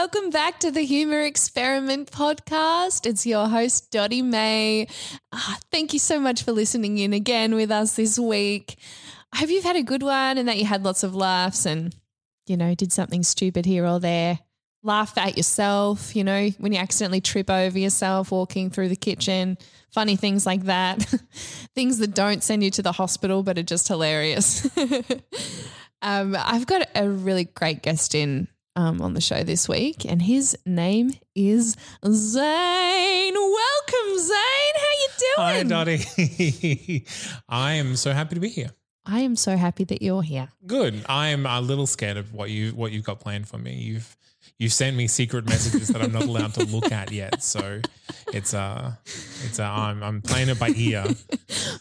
Welcome 0.00 0.30
back 0.30 0.60
to 0.60 0.70
the 0.70 0.82
Humor 0.82 1.22
Experiment 1.22 2.12
podcast. 2.12 3.04
It's 3.04 3.26
your 3.26 3.48
host, 3.48 3.90
Dotty 3.90 4.22
May. 4.22 4.86
Ah, 5.32 5.58
thank 5.72 5.92
you 5.92 5.98
so 5.98 6.20
much 6.20 6.44
for 6.44 6.52
listening 6.52 6.98
in 6.98 7.12
again 7.12 7.56
with 7.56 7.72
us 7.72 7.96
this 7.96 8.16
week. 8.16 8.78
I 9.32 9.38
hope 9.38 9.50
you've 9.50 9.64
had 9.64 9.74
a 9.74 9.82
good 9.82 10.04
one 10.04 10.38
and 10.38 10.46
that 10.46 10.56
you 10.56 10.66
had 10.66 10.84
lots 10.84 11.02
of 11.02 11.16
laughs 11.16 11.66
and, 11.66 11.92
you 12.46 12.56
know, 12.56 12.76
did 12.76 12.92
something 12.92 13.24
stupid 13.24 13.66
here 13.66 13.84
or 13.84 13.98
there. 13.98 14.38
Laughed 14.84 15.18
at 15.18 15.36
yourself, 15.36 16.14
you 16.14 16.22
know, 16.22 16.50
when 16.58 16.72
you 16.72 16.78
accidentally 16.78 17.20
trip 17.20 17.50
over 17.50 17.76
yourself 17.76 18.30
walking 18.30 18.70
through 18.70 18.90
the 18.90 18.96
kitchen, 18.96 19.58
funny 19.90 20.14
things 20.14 20.46
like 20.46 20.62
that. 20.66 21.02
things 21.74 21.98
that 21.98 22.14
don't 22.14 22.44
send 22.44 22.62
you 22.62 22.70
to 22.70 22.82
the 22.82 22.92
hospital 22.92 23.42
but 23.42 23.58
are 23.58 23.64
just 23.64 23.88
hilarious. 23.88 24.64
um, 26.02 26.36
I've 26.38 26.66
got 26.66 26.88
a 26.94 27.08
really 27.08 27.46
great 27.46 27.82
guest 27.82 28.14
in 28.14 28.46
um, 28.78 29.02
on 29.02 29.14
the 29.14 29.20
show 29.20 29.42
this 29.42 29.68
week, 29.68 30.04
and 30.04 30.22
his 30.22 30.56
name 30.64 31.10
is 31.34 31.74
Zane. 32.06 33.34
Welcome, 33.34 34.18
Zane. 34.18 34.76
How 34.76 34.92
you 34.94 35.08
doing? 35.18 35.34
Hi? 35.36 35.62
Dotty. 35.64 37.04
I 37.48 37.72
am 37.72 37.96
so 37.96 38.12
happy 38.12 38.36
to 38.36 38.40
be 38.40 38.48
here. 38.48 38.70
I 39.04 39.20
am 39.20 39.34
so 39.34 39.56
happy 39.56 39.82
that 39.84 40.00
you're 40.00 40.22
here. 40.22 40.50
Good. 40.64 41.04
I 41.08 41.28
am 41.28 41.44
a 41.44 41.60
little 41.60 41.88
scared 41.88 42.18
of 42.18 42.32
what 42.32 42.50
you 42.50 42.70
what 42.70 42.92
you've 42.92 43.04
got 43.04 43.18
planned 43.18 43.48
for 43.48 43.58
me. 43.58 43.74
You've 43.74 44.16
you've 44.58 44.72
sent 44.72 44.96
me 44.96 45.06
secret 45.06 45.46
messages 45.46 45.88
that 45.88 46.02
I'm 46.02 46.12
not 46.12 46.24
allowed 46.24 46.54
to 46.54 46.64
look 46.64 46.92
at 46.92 47.12
yet. 47.12 47.42
So 47.42 47.80
it's 48.32 48.54
uh 48.54 48.92
it's 49.44 49.58
uh, 49.58 49.64
I'm 49.64 50.02
I'm 50.02 50.22
playing 50.22 50.48
it 50.48 50.58
by 50.58 50.70
ear. 50.76 51.04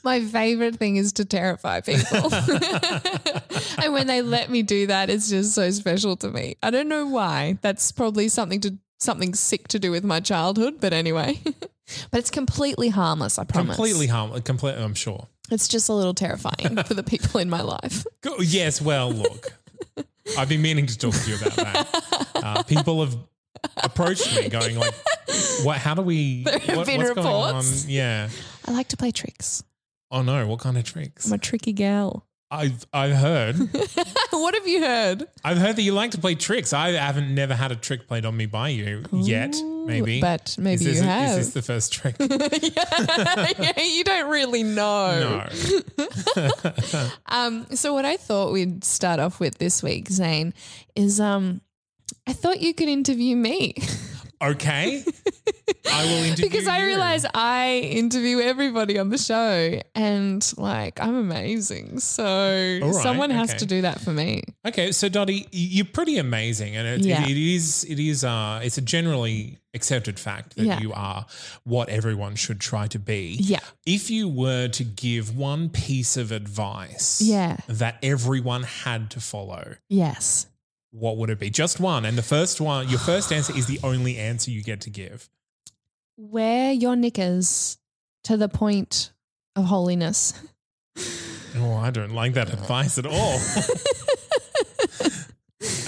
My 0.04 0.24
favorite 0.24 0.78
thing 0.78 0.96
is 0.96 1.14
to 1.14 1.26
terrify 1.26 1.82
people. 1.82 2.34
and 3.84 3.94
when 3.94 4.08
they 4.08 4.22
let 4.22 4.50
me 4.50 4.62
do 4.62 4.88
that, 4.88 5.10
it's 5.10 5.30
just 5.30 5.54
so 5.54 5.70
special 5.72 6.16
to 6.18 6.30
me. 6.30 6.56
I 6.64 6.70
don't 6.70 6.88
know 6.88 7.08
why. 7.08 7.58
That's 7.62 7.92
probably 7.92 8.30
something 8.30 8.62
to 8.62 8.78
something 9.00 9.34
sick 9.34 9.68
to 9.70 9.80
do 9.80 9.92
with 9.92 10.04
my 10.04 10.20
childhood, 10.20 10.78
but 10.80 10.94
anyway. 10.94 11.40
but 11.44 12.20
it's 12.20 12.32
completely 12.32 12.90
harmless, 12.90 13.38
I 13.38 13.44
promise. 13.44 13.76
Completely 13.76 14.08
harmless. 14.08 14.42
Completely. 14.44 14.84
I'm 14.84 14.96
sure. 14.96 15.28
It's 15.50 15.68
just 15.68 15.88
a 15.88 15.94
little 15.94 16.14
terrifying 16.14 16.84
for 16.84 16.94
the 16.94 17.04
people 17.04 17.40
in 17.40 17.50
my 17.50 17.62
life. 17.62 18.06
Yes. 18.40 18.82
Well, 18.82 19.12
look. 19.12 19.54
I've 20.38 20.50
been 20.50 20.62
meaning 20.62 20.86
to 20.88 20.98
talk 20.98 21.14
to 21.14 21.30
you 21.30 21.38
about 21.38 21.56
that. 21.56 22.04
Uh, 22.38 22.62
people 22.64 23.04
have 23.04 23.18
approached 23.78 24.34
me, 24.36 24.48
going 24.48 24.78
like, 24.78 24.94
"What? 25.64 25.78
How 25.78 25.96
do 25.96 26.04
we? 26.04 26.44
There 26.46 26.60
have 26.60 26.86
been 26.86 27.02
what's 27.02 27.14
going 27.14 27.26
on?" 27.26 27.64
Yeah. 27.88 28.30
I 28.66 28.72
like 28.72 28.90
to 28.90 28.98
play 28.98 29.10
tricks. 29.12 29.64
Oh 30.12 30.22
no! 30.22 30.46
What 30.46 30.60
kind 30.60 30.78
of 30.78 30.84
tricks? 30.84 31.26
I'm 31.26 31.34
a 31.34 31.38
tricky 31.40 31.74
gal. 31.74 32.27
I've 32.50 32.86
I've 32.94 33.16
heard. 33.16 33.58
what 34.32 34.54
have 34.54 34.68
you 34.68 34.82
heard? 34.82 35.28
I've 35.44 35.58
heard 35.58 35.76
that 35.76 35.82
you 35.82 35.94
like 35.94 36.12
to 36.12 36.18
play 36.18 36.36
tricks. 36.36 36.72
I 36.72 36.92
haven't 36.92 37.34
never 37.34 37.54
had 37.54 37.72
a 37.74 37.76
trick 37.76 38.08
played 38.08 38.26
on 38.26 38.38
me 38.38 38.46
by 38.46 38.70
you 38.70 39.04
yet. 39.12 39.56
Maybe, 39.86 40.22
but 40.22 40.56
maybe 40.58 40.76
is 40.76 40.84
this, 40.84 40.96
you 40.98 41.02
Is 41.02 41.06
have. 41.06 41.36
this 41.38 41.50
the 41.54 41.62
first 41.62 41.94
trick? 41.94 42.16
yeah, 42.20 43.82
you 43.84 44.04
don't 44.04 44.30
really 44.30 44.64
know. 44.64 45.46
no. 46.36 47.10
Um, 47.26 47.66
so 47.72 47.94
what 47.94 48.06
I 48.06 48.18
thought 48.18 48.52
we'd 48.54 48.84
start 48.84 49.20
off 49.20 49.40
with 49.40 49.58
this 49.58 49.82
week, 49.84 50.10
Zane, 50.10 50.54
is 50.96 51.20
um, 51.20 51.62
I 52.28 52.34
thought 52.34 52.62
you 52.62 52.74
could 52.74 52.90
interview 52.90 53.36
me 53.36 53.76
Okay. 54.42 55.04
I 55.92 56.04
will 56.06 56.24
interview 56.24 56.50
because 56.50 56.68
I 56.68 56.80
you. 56.80 56.86
realize 56.88 57.26
I 57.34 57.80
interview 57.92 58.40
everybody 58.40 59.00
on 59.00 59.10
the 59.10 59.18
show, 59.18 59.82
and 59.96 60.54
like 60.58 61.00
I'm 61.02 61.16
amazing. 61.16 62.00
So 62.00 62.24
right, 62.84 62.94
someone 62.94 63.30
has 63.32 63.54
to 63.56 63.66
do 63.66 63.82
that 63.82 64.00
for 64.02 64.12
me. 64.12 64.44
Okay, 64.66 64.92
so 64.92 65.10
Dotty, 65.10 65.48
you're 65.52 65.86
pretty 65.86 66.18
amazing, 66.18 66.76
and 66.76 66.88
it, 66.88 67.02
Yeah. 67.06 67.24
it, 67.24 67.32
it 67.32 67.38
is 67.38 67.84
it 67.90 68.00
is 68.00 68.24
uh 68.24 68.60
it's 68.64 68.78
a 68.78 68.82
generally 68.82 69.58
accepted 69.74 70.20
fact 70.20 70.56
that 70.58 70.66
Yeah. 70.66 70.80
you 70.82 70.94
are 70.94 71.26
what 71.64 71.90
everyone 71.90 72.36
should 72.36 72.60
try 72.60 72.88
to 72.88 73.00
be. 73.00 73.38
Yeah. 73.40 73.60
If 73.86 74.10
you 74.12 74.28
were 74.30 74.68
to 74.70 74.84
give 74.84 75.36
one 75.38 75.70
piece 75.70 76.16
of 76.18 76.32
advice, 76.32 77.22
Yeah. 77.22 77.58
that 77.68 77.98
everyone 78.04 78.64
had 78.64 79.10
to 79.12 79.20
follow, 79.20 79.76
Yes. 79.90 80.48
What 80.98 81.18
would 81.18 81.30
it 81.30 81.40
be? 81.40 81.50
Just 81.50 81.80
one, 81.80 82.06
and 82.06 82.18
the 82.18 82.24
first 82.24 82.60
one, 82.60 82.90
your 82.90 83.00
first 83.00 83.32
answer 83.32 83.56
is 83.56 83.68
the 83.68 83.80
only 83.84 84.18
answer 84.18 84.52
you 84.52 84.64
get 84.64 84.82
to 84.82 84.90
give. 84.90 85.30
Wear 86.18 86.72
your 86.72 86.96
knickers 86.96 87.78
to 88.24 88.38
the 88.38 88.50
point 88.50 89.12
of 89.56 89.66
holiness. 89.66 90.34
Oh, 91.56 91.76
I 91.76 91.92
don't 91.92 92.12
like 92.12 92.34
that 92.34 92.52
advice 92.52 92.98
at 92.98 93.06
all. 93.06 93.40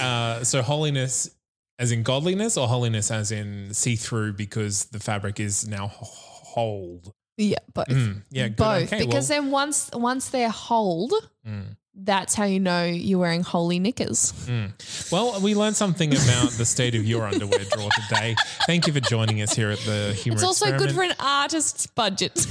uh, 0.00 0.42
so 0.44 0.62
holiness 0.62 1.30
as 1.78 1.92
in 1.92 2.02
godliness 2.02 2.56
or 2.56 2.68
holiness 2.68 3.10
as 3.10 3.32
in 3.32 3.72
see 3.72 3.96
through 3.96 4.34
because 4.34 4.84
the 4.86 5.00
fabric 5.00 5.40
is 5.40 5.66
now 5.66 5.90
hold. 5.90 7.12
Yeah, 7.36 7.58
both. 7.72 7.88
Mm, 7.88 8.22
yeah, 8.30 8.48
good. 8.48 8.56
both. 8.56 8.92
Okay, 8.92 9.06
because 9.06 9.30
well, 9.30 9.42
then 9.42 9.50
once 9.50 9.90
once 9.94 10.28
they're 10.28 10.50
hold, 10.50 11.12
mm, 11.46 11.76
that's 11.94 12.34
how 12.34 12.44
you 12.44 12.60
know 12.60 12.84
you're 12.84 13.18
wearing 13.18 13.42
holy 13.42 13.78
knickers. 13.78 14.32
mm. 14.46 15.12
well, 15.12 15.40
we 15.40 15.54
learned 15.54 15.76
something 15.76 16.12
about 16.12 16.50
the 16.52 16.64
state 16.64 16.94
of 16.94 17.04
your 17.04 17.24
underwear 17.24 17.64
drawer 17.72 17.90
today. 18.08 18.36
Thank 18.66 18.86
you 18.86 18.92
for 18.92 19.00
joining 19.00 19.42
us 19.42 19.54
here 19.54 19.70
at 19.70 19.78
the 19.80 20.12
Humor 20.22 20.34
It's 20.34 20.44
also 20.44 20.76
good 20.78 20.92
for 20.92 21.02
an 21.02 21.14
artist's 21.18 21.86
budget. 21.86 22.46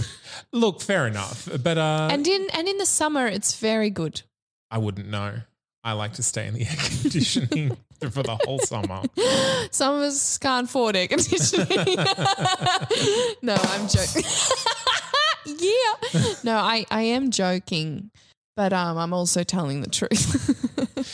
Look, 0.51 0.81
fair 0.81 1.07
enough, 1.07 1.47
but 1.63 1.77
uh, 1.77 2.09
and 2.11 2.27
in 2.27 2.47
and 2.53 2.67
in 2.67 2.77
the 2.77 2.85
summer 2.85 3.27
it's 3.27 3.59
very 3.59 3.89
good. 3.89 4.21
I 4.71 4.77
wouldn't 4.77 5.07
know. 5.07 5.41
I 5.83 5.93
like 5.93 6.13
to 6.13 6.23
stay 6.23 6.47
in 6.47 6.53
the 6.53 6.61
air 6.65 6.75
conditioning 7.01 7.77
for 7.99 8.23
the 8.23 8.37
whole 8.45 8.59
summer. 8.59 9.01
Some 9.71 9.95
of 9.95 10.01
us 10.01 10.37
can't 10.37 10.67
afford 10.67 10.95
air 10.95 11.07
conditioning. 11.07 11.67
no, 13.41 13.55
I'm 13.55 13.87
joking. 13.87 14.23
yeah. 15.45 16.33
No, 16.43 16.57
I, 16.57 16.85
I 16.91 17.01
am 17.03 17.31
joking, 17.31 18.11
but 18.59 18.73
um, 18.73 18.97
I'm 18.97 19.13
also 19.13 19.43
telling 19.43 19.79
the 19.81 19.89
truth. 19.89 20.65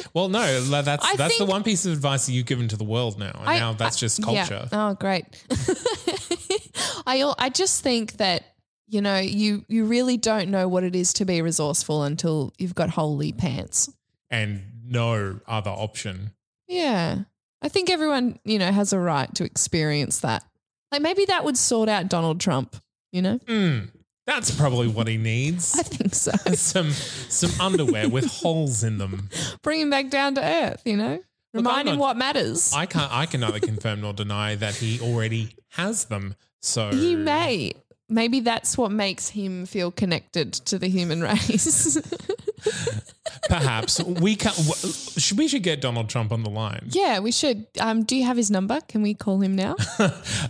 Well, 0.14 0.30
no, 0.30 0.62
that's 0.82 1.06
I 1.06 1.16
that's 1.16 1.38
the 1.38 1.46
one 1.46 1.62
piece 1.64 1.86
of 1.86 1.92
advice 1.94 2.26
that 2.26 2.32
you've 2.32 2.46
given 2.48 2.68
to 2.70 2.78
the 2.78 2.84
world 2.86 3.20
now, 3.20 3.32
and 3.40 3.50
I- 3.50 3.60
now 3.60 3.74
that's 3.74 3.98
just 3.98 4.20
Yeah. 4.20 4.46
culture. 4.48 4.70
Oh, 4.72 4.94
great. 4.96 5.26
I 7.06 7.34
I 7.38 7.50
just 7.50 7.84
think 7.84 8.14
that 8.14 8.44
you 8.88 9.02
know 9.02 9.18
you 9.18 9.64
you 9.68 9.86
really 9.86 10.18
don't 10.18 10.50
know 10.50 10.68
what 10.68 10.84
it 10.84 10.96
is 10.96 11.14
to 11.14 11.26
be 11.26 11.42
resourceful 11.42 12.04
until 12.04 12.54
you've 12.58 12.76
got 12.76 12.90
holy 12.90 13.32
pants. 13.34 13.90
and 14.32 14.62
no 14.88 15.40
other 15.48 15.72
option. 15.72 16.32
Yeah. 16.68 17.20
I 17.62 17.70
think 17.70 17.90
everyone, 17.90 18.40
you 18.44 18.60
know, 18.60 18.72
has 18.72 18.94
a 18.94 19.00
right 19.00 19.34
to 19.36 19.44
experience 19.44 20.20
that. 20.22 20.44
Like 20.92 21.02
maybe 21.02 21.26
that 21.26 21.44
would 21.44 21.58
sort 21.58 21.90
out 21.90 22.08
Donald 22.10 22.40
Trump, 22.40 22.76
you 23.12 23.22
know? 23.22 23.40
Mm, 23.48 23.90
that's 24.26 24.52
probably 24.52 24.88
what 24.88 25.08
he 25.08 25.18
needs. 25.18 25.78
I 25.78 25.84
think 25.84 26.16
so. 26.16 26.32
some 26.54 26.92
some 26.92 27.52
underwear 27.62 28.10
with 28.10 28.26
holes 28.26 28.84
in 28.84 28.98
them. 28.98 29.30
Bring 29.62 29.82
him 29.82 29.90
back 29.90 30.10
down 30.10 30.36
to 30.36 30.44
earth, 30.44 30.82
you 30.86 30.98
know? 30.98 31.20
Look, 31.54 31.64
Remind 31.64 31.88
I'm 31.90 31.94
him 31.94 32.00
not- 32.00 32.02
what 32.02 32.18
matters. 32.18 32.74
I 32.74 32.86
can't. 32.86 33.12
I 33.12 33.26
can 33.26 33.40
neither 33.42 33.60
confirm 33.60 34.02
nor 34.02 34.14
deny 34.14 34.56
that 34.56 34.76
he 34.76 35.00
already 35.00 35.56
has 35.70 36.06
them. 36.06 36.36
So 36.62 36.90
he 36.92 37.16
may. 37.16 37.74
Maybe 38.08 38.40
that's 38.40 38.78
what 38.78 38.92
makes 38.92 39.30
him 39.30 39.66
feel 39.66 39.90
connected 39.92 40.54
to 40.54 40.78
the 40.78 40.88
human 40.90 41.22
race. 41.22 41.98
perhaps 43.50 44.02
we 44.04 44.36
can. 44.36 44.52
Should 44.54 45.38
we 45.38 45.48
should 45.48 45.64
get 45.64 45.82
Donald 45.82 46.10
Trump 46.10 46.32
on 46.32 46.44
the 46.44 46.50
line? 46.50 46.88
yeah, 46.90 47.20
we 47.20 47.32
should. 47.32 47.66
Um, 47.80 48.04
do 48.04 48.16
you 48.16 48.24
have 48.26 48.38
his 48.38 48.52
number? 48.52 48.80
Can 48.88 49.02
we 49.02 49.14
call 49.14 49.40
him 49.42 49.56
now? 49.56 49.76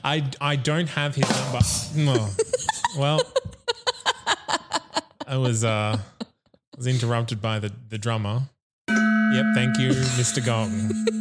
I 0.04 0.30
I 0.42 0.56
don't 0.56 0.88
have 0.90 1.16
his 1.16 1.30
number. 1.96 2.18
No. 2.20 2.30
Well, 2.98 3.22
I 5.36 5.38
was 5.38 5.66
uh 5.66 5.98
was 6.78 6.88
interrupted 6.88 7.42
by 7.42 7.60
the, 7.60 7.70
the 7.90 7.98
drummer. 7.98 8.44
Yep, 8.88 9.46
thank 9.54 9.78
you, 9.78 9.90
Mr. 9.90 10.44
Gong. 10.46 10.92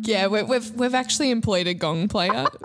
Yeah, 0.00 0.28
we 0.28 0.42
we've 0.42 0.70
we've 0.72 0.94
actually 0.94 1.30
employed 1.30 1.66
a 1.66 1.74
gong 1.74 2.08
player. 2.08 2.46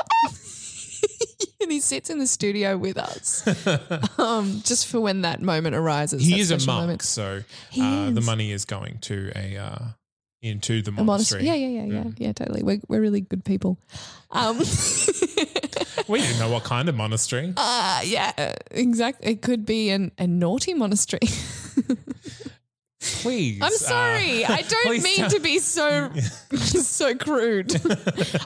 And 1.62 1.72
he 1.74 1.82
sits 1.82 2.10
in 2.10 2.20
the 2.20 2.28
studio 2.28 2.78
with 2.78 2.98
us, 2.98 3.46
um, 4.18 4.62
just 4.64 4.88
for 4.88 5.00
when 5.02 5.22
that 5.24 5.42
moment 5.42 5.76
arises. 5.76 6.26
He 6.26 6.40
is 6.40 6.52
a 6.52 6.56
monk, 6.56 6.68
moment. 6.68 7.02
so 7.02 7.44
uh, 7.80 8.10
the 8.12 8.22
money 8.22 8.52
is 8.52 8.64
going 8.64 9.00
to 9.02 9.32
a 9.36 9.58
uh, 9.58 9.80
into 10.42 10.82
the 10.82 10.92
monastery. 10.92 11.44
monastery. 11.44 11.44
Yeah, 11.46 11.54
yeah, 11.56 11.68
yeah, 11.84 11.94
yeah, 11.94 12.04
Mm. 12.10 12.14
yeah. 12.18 12.32
Totally. 12.34 12.64
We're 12.64 12.80
we're 12.88 13.02
really 13.02 13.22
good 13.22 13.44
people. 13.44 13.78
Um, 14.32 14.60
We 16.08 16.22
didn't 16.22 16.40
know 16.40 16.50
what 16.50 16.64
kind 16.64 16.90
of 16.90 16.96
monastery. 16.96 17.54
uh, 17.56 18.02
yeah, 18.04 18.56
exactly. 18.72 19.32
It 19.32 19.42
could 19.44 19.64
be 19.66 19.90
an, 19.92 20.12
a 20.18 20.26
naughty 20.26 20.74
monastery. 20.74 21.20
Please. 23.02 23.60
I'm 23.62 23.68
uh, 23.72 23.76
sorry. 23.78 24.44
I 24.46 24.62
don't 24.68 25.04
mean 25.04 25.16
tell- 25.18 25.30
to 25.30 25.40
be 25.40 25.60
so 25.60 26.12
so 26.56 27.16
crude. 27.16 27.74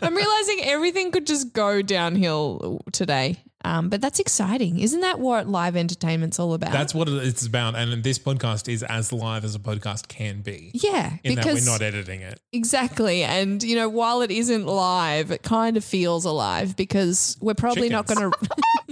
I'm 0.01 0.15
realizing 0.15 0.59
everything 0.63 1.11
could 1.11 1.25
just 1.25 1.53
go 1.53 1.81
downhill 1.81 2.81
today. 2.91 3.37
Um, 3.65 3.89
but 3.89 4.01
that's 4.01 4.19
exciting. 4.19 4.79
Isn't 4.79 4.99
that 5.01 5.19
what 5.19 5.47
live 5.47 5.75
entertainment's 5.77 6.37
all 6.39 6.53
about? 6.53 6.71
That's 6.73 6.93
what 6.93 7.07
it's 7.07 7.45
about, 7.45 7.75
and 7.75 8.03
this 8.03 8.19
podcast 8.19 8.67
is 8.71 8.83
as 8.83 9.13
live 9.13 9.45
as 9.45 9.55
a 9.55 9.59
podcast 9.59 10.07
can 10.09 10.41
be. 10.41 10.71
yeah, 10.73 11.17
In 11.23 11.35
that 11.35 11.45
because 11.45 11.65
we're 11.65 11.71
not 11.71 11.81
editing 11.81 12.21
it. 12.21 12.39
exactly. 12.51 13.23
And 13.23 13.63
you 13.63 13.75
know, 13.75 13.87
while 13.89 14.21
it 14.21 14.31
isn't 14.31 14.65
live, 14.65 15.31
it 15.31 15.43
kind 15.43 15.77
of 15.77 15.83
feels 15.85 16.25
alive 16.25 16.75
because 16.75 17.37
we're 17.39 17.53
probably 17.53 17.89
not 17.89 18.05
going 18.07 18.31
to. 18.31 18.49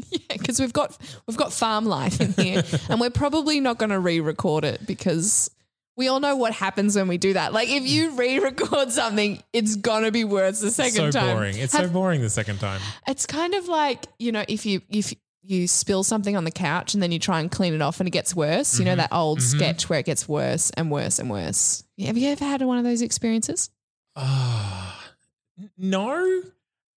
yeah, 0.10 0.20
because 0.38 0.60
we've 0.60 0.74
got 0.74 0.98
we've 1.28 1.38
got 1.38 1.52
farm 1.52 1.86
life 1.86 2.22
in 2.22 2.32
here, 2.34 2.64
and 2.90 3.02
we're 3.02 3.10
probably 3.10 3.60
not 3.60 3.78
going 3.78 3.90
to 3.90 4.00
re-record 4.00 4.64
it 4.64 4.86
because 4.88 5.52
we 5.98 6.08
all 6.08 6.20
know 6.20 6.36
what 6.36 6.54
happens 6.54 6.96
when 6.96 7.08
we 7.08 7.18
do 7.18 7.34
that. 7.34 7.54
Like 7.54 7.70
if 7.70 7.86
you 7.86 8.12
re-record 8.12 8.92
something, 8.92 9.42
it's 9.54 9.76
gonna 9.76 10.12
be 10.12 10.24
worse 10.24 10.60
the 10.60 10.72
second 10.72 11.12
so 11.14 11.20
time. 11.20 11.36
boring. 11.36 11.58
It's 11.58 11.74
Have- 11.74 11.88
so 11.88 11.92
boring 11.92 12.22
the 12.22 12.30
second 12.30 12.60
time. 12.60 12.82
It's 13.08 13.26
kind 13.26 13.54
of 13.54 13.68
like 13.68 14.06
you 14.20 14.32
know 14.32 14.46
if 14.48 14.66
you 14.66 14.82
if 14.90 15.14
you 15.44 15.68
spill 15.68 16.04
something 16.04 16.38
on 16.38 16.44
the 16.44 16.52
couch 16.52 16.94
and 16.94 17.02
then 17.02 17.12
you 17.12 17.18
try 17.18 17.40
and 17.40 17.50
clean 17.52 17.74
it 17.74 17.82
off 17.82 18.00
and 18.00 18.08
it 18.08 18.12
gets 18.12 18.36
worse. 18.36 18.78
You 18.80 18.86
know 18.86 18.96
that 18.96 19.12
old 19.12 19.42
sketch 19.42 19.90
where 19.90 20.00
it 20.00 20.06
gets 20.06 20.28
worse 20.30 20.70
and 20.78 20.92
worse 20.92 21.18
and 21.20 21.30
worse. 21.30 21.84
Have 22.00 22.18
you 22.18 22.30
ever 22.30 22.46
had 22.46 22.62
one 22.62 22.78
of 22.78 22.84
those 22.84 23.02
experiences? 23.02 23.70
Ah, 24.16 25.12
n- 25.60 25.72
no. 25.78 26.44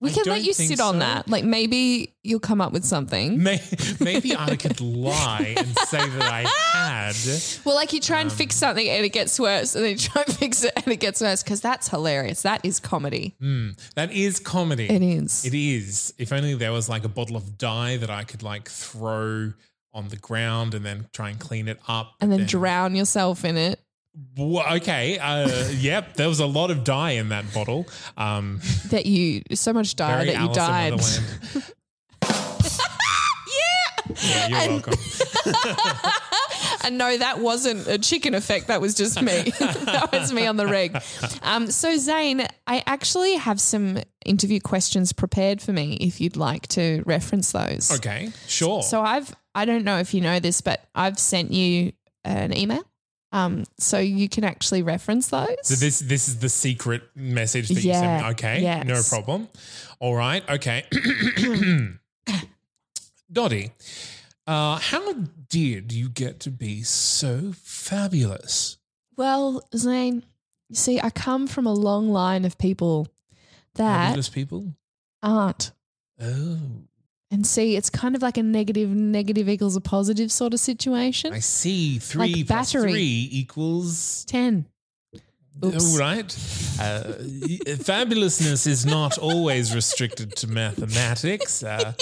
We 0.05 0.11
I 0.11 0.13
can 0.15 0.25
let 0.27 0.43
you 0.45 0.53
sit 0.53 0.81
on 0.81 1.01
that. 1.01 1.29
Like 1.29 1.45
maybe 1.45 2.15
you'll 2.23 2.41
come 2.41 2.61
up 2.61 2.73
with 2.73 2.85
something. 2.85 3.43
May- 3.43 3.61
Maybe 4.01 4.37
I 4.37 4.57
could 4.57 4.81
lie 4.81 5.55
and 5.57 5.69
say 5.89 5.99
that 6.09 6.23
I 6.23 6.45
had. 6.79 7.17
Well, 7.65 7.75
like 7.75 7.93
you 7.93 8.01
try 8.01 8.21
Um, 8.21 8.29
and 8.29 8.33
fix 8.33 8.57
something 8.57 8.87
and 8.89 9.05
it 9.05 9.11
gets 9.13 9.39
worse, 9.41 9.75
and 9.75 9.85
then 9.85 9.93
you 9.93 9.99
try 9.99 10.23
and 10.27 10.37
fix 10.37 10.63
it 10.65 10.73
and 10.77 10.89
it 10.89 11.01
gets 11.01 11.21
worse 11.21 11.43
because 11.43 11.61
that's 11.61 11.89
hilarious. 11.89 12.43
That 12.43 12.65
is 12.65 12.81
comedy. 12.81 13.35
Mm, 13.43 13.77
that 13.95 14.13
is 14.13 14.39
comedy. 14.41 14.89
It 14.91 15.03
is. 15.03 15.45
It 15.45 15.55
is. 15.55 16.15
If 16.19 16.33
only 16.33 16.55
there 16.55 16.73
was 16.73 16.89
like 16.89 17.05
a 17.05 17.09
bottle 17.09 17.37
of 17.37 17.59
dye 17.59 17.97
that 17.97 18.11
I 18.11 18.25
could 18.25 18.43
like 18.43 18.69
throw 18.69 19.53
on 19.93 20.09
the 20.09 20.17
ground 20.17 20.75
and 20.75 20.85
then 20.85 21.07
try 21.13 21.31
and 21.31 21.39
clean 21.39 21.69
it 21.69 21.79
up. 21.87 22.15
and 22.21 22.31
but 22.31 22.39
then 22.39 22.47
drown 22.47 22.95
yourself 22.97 23.45
in 23.45 23.57
it. 23.57 23.81
Okay. 24.39 25.19
Uh, 25.19 25.49
yep. 25.71 26.15
There 26.15 26.29
was 26.29 26.41
a 26.41 26.47
lot 26.47 26.71
of 26.71 26.85
dye 26.85 27.13
in 27.13 27.31
that 27.31 27.53
bottle. 27.53 27.87
Um, 28.17 28.61
That 28.91 29.07
you 29.07 29.43
so 29.55 29.73
much 29.73 29.97
dye 29.97 30.25
that 30.27 30.35
you 30.35 30.41
Alice 30.41 30.57
died. 30.57 30.93
Wonderland. 30.93 31.73
Yeah, 34.23 34.49
you're 34.49 34.59
And- 34.59 34.71
welcome. 34.73 34.95
And 36.83 36.99
no, 36.99 37.17
that 37.17 37.39
wasn't 37.39 37.87
a 37.87 37.97
chicken 37.99 38.35
effect. 38.35 38.67
That 38.67 38.79
was 38.83 38.95
just 38.95 39.21
me. 39.23 39.43
that 39.59 40.11
was 40.13 40.35
me 40.35 40.47
on 40.47 40.59
the 40.59 40.67
reg. 40.67 40.95
Um, 41.43 41.71
so, 41.71 41.97
Zane, 41.97 42.47
I 42.67 42.83
actually 42.87 43.37
have 43.37 43.59
some 43.59 44.01
interview 44.27 44.61
questions 44.61 45.15
prepared 45.15 45.63
for 45.63 45.73
me 45.73 45.95
if 45.95 46.21
you'd 46.21 46.37
like 46.37 46.67
to 46.69 47.03
reference 47.07 47.53
those. 47.53 47.91
Okay, 47.91 48.33
sure. 48.49 48.83
So, 48.83 49.01
I've, 49.01 49.35
I 49.55 49.65
don't 49.65 49.85
know 49.85 49.99
if 49.99 50.13
you 50.13 50.21
know 50.21 50.41
this, 50.41 50.61
but 50.61 50.87
I've 50.95 51.19
sent 51.19 51.53
you 51.53 51.93
an 52.23 52.55
email. 52.55 52.83
Um, 53.35 53.65
so 53.79 53.99
you 53.99 54.29
can 54.29 54.45
actually 54.45 54.83
reference 54.83 55.29
those. 55.29 55.49
So 55.65 55.75
this 55.75 55.99
this 55.99 56.29
is 56.29 56.39
the 56.39 56.49
secret 56.49 57.03
message 57.17 57.67
that 57.69 57.75
you 57.75 57.93
sent 57.93 58.05
Yeah, 58.05 58.23
me. 58.23 58.29
Okay, 58.31 58.63
yes. 58.63 58.87
no 58.87 59.03
problem. 59.09 59.49
All 59.99 60.15
right, 60.15 60.49
okay. 60.49 60.85
Dotty, 63.33 63.73
uh, 64.47 64.77
how 64.79 65.13
did 65.49 65.93
you 65.93 66.09
get 66.09 66.39
to 66.41 66.51
be 66.51 66.83
so 66.83 67.53
fabulous? 67.57 68.79
well, 69.17 69.63
Zane, 69.77 70.23
you 70.69 70.77
see, 70.77 71.01
I 71.01 71.11
come 71.11 71.47
from 71.47 71.67
a 71.67 71.73
long 71.73 72.09
line 72.11 72.45
of 72.45 72.59
people 72.59 73.09
that 73.75 74.07
Fabulous 74.07 74.29
people? 74.29 74.75
aren't. 75.23 75.73
Oh, 76.21 76.59
And 77.35 77.45
see, 77.45 77.75
it's 77.75 77.91
kind 77.91 78.15
of 78.15 78.23
like 78.23 78.37
a 78.39 78.43
negative, 78.45 78.91
negative 78.91 79.49
equals 79.49 79.75
a 79.75 79.81
positive 79.81 80.31
sort 80.31 80.55
of 80.55 80.61
situation. 80.61 81.33
I 81.33 81.41
see. 81.41 81.99
Three 81.99 82.35
Like 82.37 82.47
plus 82.47 82.73
battery. 82.73 82.93
three 82.93 83.29
equals 83.33 84.25
10. 84.27 84.67
Oops. 85.65 85.93
All 85.95 85.99
right. 85.99 86.33
Uh, 86.81 87.03
fabulousness 87.83 88.67
is 88.69 88.87
not 88.87 89.19
always 89.19 89.75
restricted 89.75 90.37
to 90.37 90.47
mathematics. 90.47 91.63
Uh, 91.65 91.93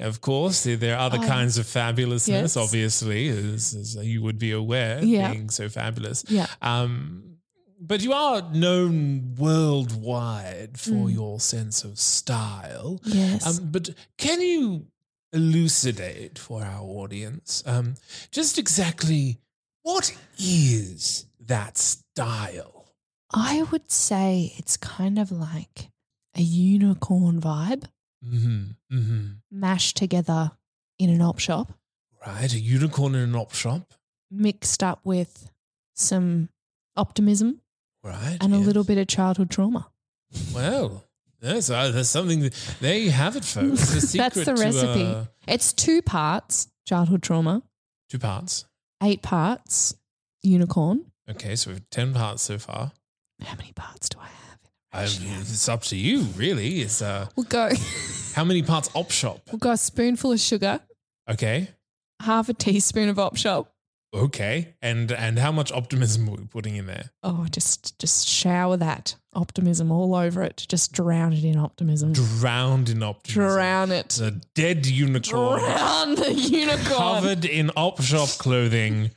of 0.00 0.20
course, 0.20 0.62
there- 0.64 0.94
are 0.96 0.98
other 1.06 1.18
kinds 1.18 1.58
of 1.58 1.66
fabulousness, 1.66 2.28
Yes. 2.28 2.56
obviously, 2.56 3.28
as, 3.28 3.74
as 3.74 3.96
you 3.96 4.22
would 4.22 4.38
be 4.38 4.52
aware, 4.52 5.02
Yeah. 5.04 5.32
being 5.32 5.50
so 5.50 5.68
fabulous. 5.68 6.24
Yeah. 6.28 6.46
Um, 6.62 7.35
but 7.78 8.02
you 8.02 8.12
are 8.12 8.42
known 8.52 9.34
worldwide 9.38 10.78
for 10.78 10.90
Mm. 11.08 11.12
your 11.12 11.40
sense 11.40 11.84
of 11.84 11.98
style. 11.98 13.00
Yes. 13.04 13.46
Um, 13.46 13.68
but 13.70 13.90
can 14.18 14.40
you 14.40 14.86
elucidate 15.32 16.38
for 16.38 16.62
our 16.64 16.82
audience 16.82 17.62
um, 17.66 17.94
just 18.30 18.58
exactly 18.58 19.38
what 19.82 20.16
is 20.38 21.26
that 21.40 21.78
style? 21.78 22.86
I 23.32 23.62
would 23.70 23.90
say 23.90 24.54
it's 24.56 24.76
kind 24.76 25.18
of 25.18 25.30
like 25.30 25.90
a 26.36 26.42
unicorn 26.42 27.40
vibe 27.40 27.84
Mm-hmm. 28.24 28.96
Mm-hmm. 28.96 29.26
mashed 29.52 29.96
together 29.96 30.52
in 30.98 31.10
an 31.10 31.20
op 31.20 31.38
shop, 31.38 31.72
Right, 32.26 32.52
a 32.52 32.58
unicorn 32.58 33.14
in 33.14 33.20
an 33.22 33.34
op 33.36 33.52
shop. 33.54 33.92
mixed 34.30 34.82
up 34.82 35.00
with 35.04 35.50
some 35.94 36.48
optimism 36.96 37.60
Right, 38.06 38.38
and 38.40 38.54
a 38.54 38.58
little 38.58 38.84
bit 38.84 38.98
of 38.98 39.08
childhood 39.08 39.50
trauma. 39.50 39.88
Well, 40.54 41.02
yes, 41.42 41.70
uh, 41.70 41.90
there's 41.90 42.08
something. 42.08 42.40
That, 42.40 42.76
there 42.80 42.96
you 42.96 43.10
have 43.10 43.34
it, 43.36 43.44
folks. 43.44 43.90
The 43.94 44.00
secret 44.00 44.34
That's 44.34 44.46
the 44.46 44.54
to, 44.54 44.60
recipe. 44.62 45.04
uh, 45.04 45.24
It's 45.48 45.72
two 45.72 46.02
parts 46.02 46.68
childhood 46.86 47.22
trauma, 47.22 47.62
two 48.08 48.18
parts. 48.20 48.64
eight 49.02 49.22
parts 49.22 49.94
unicorn. 50.42 51.06
Okay, 51.28 51.56
so 51.56 51.70
we've 51.72 51.88
ten 51.90 52.14
parts 52.14 52.42
so 52.42 52.58
far. 52.58 52.92
How 53.42 53.56
many 53.56 53.72
parts 53.72 54.08
do 54.08 54.18
I 54.20 54.26
have? 54.28 54.32
I, 54.92 55.02
it's 55.40 55.68
up 55.68 55.82
to 55.82 55.96
you, 55.96 56.20
really. 56.36 56.80
It's 56.82 57.02
uh, 57.02 57.26
We'll 57.36 57.44
go. 57.44 57.70
how 58.34 58.44
many 58.44 58.62
parts 58.62 58.88
op 58.94 59.10
shop? 59.10 59.40
we'll 59.50 59.58
go 59.58 59.72
a 59.72 59.76
spoonful 59.76 60.30
of 60.32 60.40
sugar, 60.40 60.80
Okay, 61.28 61.68
half 62.22 62.48
a 62.48 62.54
teaspoon 62.54 63.08
of 63.08 63.18
op 63.18 63.36
shop. 63.36 63.72
Okay, 64.14 64.74
and 64.82 65.10
and 65.12 65.38
how 65.38 65.52
much 65.52 65.70
optimism 65.72 66.26
we're 66.26 66.36
we 66.36 66.46
putting 66.46 66.76
in 66.76 66.86
there? 66.86 67.10
Oh, 67.22 67.46
just 67.50 67.98
just 67.98 68.28
shower 68.28 68.76
that 68.76 69.16
optimism 69.34 69.92
all 69.92 70.14
over 70.14 70.42
it. 70.42 70.66
Just 70.68 70.92
drown 70.92 71.32
it 71.32 71.44
in 71.44 71.56
optimism. 71.58 72.12
Drowned 72.12 72.88
in 72.88 73.02
optimism. 73.02 73.42
Drown 73.42 73.92
it. 73.92 74.18
A 74.20 74.30
dead 74.54 74.86
unicorn 74.86 75.60
Drown 75.60 76.14
the 76.14 76.32
unicorn. 76.32 76.82
covered 76.84 77.44
in 77.44 77.70
op 77.76 78.00
shop 78.02 78.28
clothing. 78.38 79.10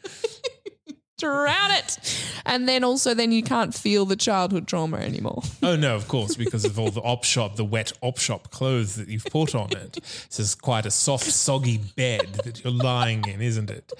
Drown 1.19 1.71
it. 1.71 1.99
And 2.45 2.67
then 2.67 2.83
also 2.83 3.13
then 3.13 3.31
you 3.31 3.43
can't 3.43 3.73
feel 3.73 4.05
the 4.05 4.15
childhood 4.15 4.67
trauma 4.67 4.97
anymore. 4.97 5.43
Oh 5.61 5.75
no, 5.75 5.95
of 5.95 6.07
course, 6.07 6.35
because 6.35 6.65
of 6.65 6.79
all 6.79 6.89
the 6.89 7.01
op 7.01 7.23
shop, 7.23 7.55
the 7.55 7.65
wet 7.65 7.91
op 8.01 8.17
shop 8.17 8.49
clothes 8.49 8.95
that 8.95 9.07
you've 9.07 9.25
put 9.25 9.53
on 9.53 9.71
it. 9.71 9.93
This 10.01 10.39
is 10.39 10.55
quite 10.55 10.85
a 10.85 10.91
soft, 10.91 11.25
soggy 11.25 11.77
bed 11.95 12.33
that 12.43 12.63
you're 12.63 12.73
lying 12.73 13.27
in, 13.27 13.41
isn't 13.41 13.69
it? 13.69 13.91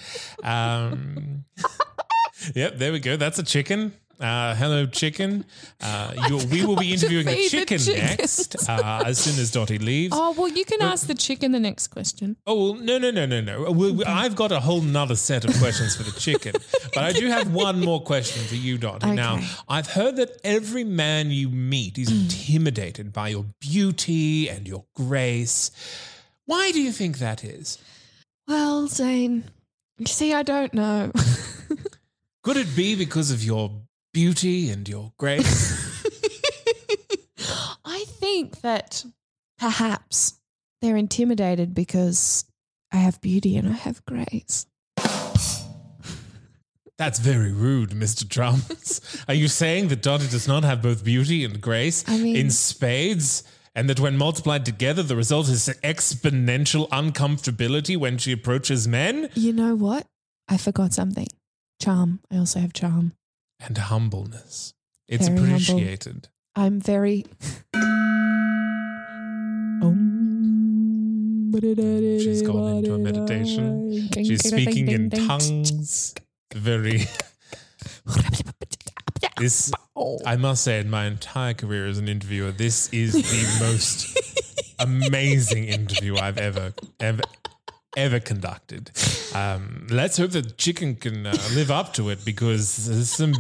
Um, 0.42 1.44
yep, 2.56 2.78
there 2.78 2.92
we 2.92 3.00
go. 3.00 3.18
That's 3.18 3.38
a 3.38 3.44
chicken. 3.44 3.94
Uh, 4.20 4.54
hello, 4.56 4.86
chicken. 4.86 5.46
Uh, 5.80 6.14
you, 6.28 6.38
we 6.52 6.66
will 6.66 6.76
be 6.76 6.92
interviewing 6.94 7.26
a 7.28 7.48
chicken 7.48 7.80
next 7.88 8.68
uh, 8.68 9.04
as 9.06 9.18
soon 9.18 9.40
as 9.40 9.50
Dotty 9.50 9.78
leaves. 9.80 10.14
Oh, 10.16 10.34
well, 10.38 10.50
you 10.50 10.66
can 10.66 10.82
ask 10.82 11.08
the 11.08 11.16
chicken 11.16 11.54
the 11.54 11.60
next 11.60 11.88
question. 11.88 12.36
Oh, 12.46 12.74
well, 12.74 12.82
no, 12.82 12.98
no, 12.98 13.12
no, 13.12 13.26
no, 13.26 13.40
no. 13.40 13.72
We- 13.72 14.04
I've 14.04 14.36
got 14.36 14.52
a 14.52 14.60
whole 14.60 14.82
nother 14.82 15.16
set 15.16 15.46
of 15.46 15.58
questions 15.60 15.96
for 15.96 16.04
the 16.04 16.12
chicken. 16.20 16.54
But 16.94 17.04
I 17.04 17.12
do 17.14 17.28
have 17.28 17.54
one 17.54 17.80
more 17.80 18.02
question 18.02 18.44
for 18.46 18.56
you, 18.56 18.78
Dotty. 18.78 19.12
Now, 19.12 19.40
I've 19.70 19.88
heard 19.88 20.16
that 20.18 20.32
every 20.44 20.84
man 20.84 21.30
you 21.32 21.48
meet 21.50 21.98
is 21.98 22.12
intimidated 22.12 23.14
by 23.14 23.30
your 23.30 23.46
beauty 23.62 24.50
and 24.50 24.68
your 24.68 24.86
grace. 24.96 25.70
Why 26.46 26.72
do 26.72 26.82
you 26.82 26.92
think 26.92 27.20
that 27.20 27.44
is? 27.44 27.78
Well, 28.48 28.88
Zane, 28.88 29.44
you 30.00 30.08
see, 30.08 30.34
I 30.34 30.42
don't 30.44 30.74
know. 30.74 31.12
Could 32.44 32.58
it 32.58 32.76
be 32.76 32.96
because 32.96 33.30
of 33.30 33.44
your 33.44 33.70
beauty 34.14 34.70
and 34.70 34.88
your 34.88 35.14
grace? 35.18 35.76
I 37.86 38.04
think 38.08 38.62
that 38.62 39.06
perhaps 39.58 40.40
they're 40.82 40.98
intimidated 40.98 41.74
because 41.74 42.46
I 42.92 42.98
have 42.98 43.20
beauty 43.22 43.58
and 43.58 43.68
I 43.68 43.74
have 43.74 44.04
grace. 44.06 44.66
That's 46.98 47.20
very 47.20 47.54
rude, 47.54 47.92
Mr. 47.92 48.28
Trump's. 48.28 49.24
Are 49.30 49.34
you 49.34 49.48
saying 49.48 49.88
that 49.88 50.02
Dotty 50.02 50.28
does 50.28 50.50
not 50.50 50.66
have 50.66 50.82
both 50.82 51.04
beauty 51.06 51.46
and 51.46 51.62
grace 51.62 52.04
I 52.08 52.18
mean- 52.18 52.36
in 52.36 52.50
spades? 52.52 53.44
And 53.76 53.88
that 53.90 54.00
when 54.00 54.18
multiplied 54.18 54.66
together, 54.66 55.04
the 55.04 55.16
result 55.16 55.48
is 55.48 55.70
exponential 55.84 56.90
uncomfortability 56.90 57.96
when 57.96 58.18
she 58.18 58.32
approaches 58.34 58.88
men? 58.88 59.30
You 59.36 59.54
know 59.54 59.76
what? 59.76 60.06
I 60.50 60.58
forgot 60.58 60.92
something. 60.92 61.28
Charm. 61.80 62.20
I 62.30 62.38
also 62.38 62.60
have 62.60 62.74
charm. 62.74 63.14
And 63.60 63.78
humbleness. 63.78 64.74
It's 65.08 65.28
Very 65.28 65.40
humble. 65.40 65.56
appreciated. 65.56 66.30
I'm 66.56 66.80
very. 66.80 67.26
She's 71.62 72.42
gone 72.42 72.78
into 72.78 72.94
a 72.94 73.00
meditation. 73.00 74.10
She's 74.14 74.48
speaking 74.48 74.88
in 74.90 75.10
tongues. 75.10 76.16
Very. 76.54 77.02
This, 79.38 79.72
I 80.26 80.36
must 80.36 80.66
say, 80.66 80.82
in 80.82 80.90
my 80.90 81.06
entire 81.06 81.54
career 81.54 81.88
as 81.88 81.98
an 81.98 82.10
interviewer, 82.10 82.52
this 82.52 82.90
is 82.92 83.14
the 83.14 83.66
most 83.66 84.18
amazing 84.80 85.64
interview 85.64 86.18
I've 86.18 86.38
ever, 86.38 86.74
ever, 87.00 87.22
ever 87.98 88.20
conducted. 88.20 88.92
Um, 89.36 89.88
let's 89.90 90.18
hope 90.18 90.32
that 90.32 90.58
chicken 90.58 90.96
can 90.96 91.26
uh, 91.26 91.36
live 91.54 91.72
up 91.72 91.94
to 91.94 92.10
it 92.10 92.24
because 92.26 92.88
there's 92.88 93.10
some. 93.12 93.32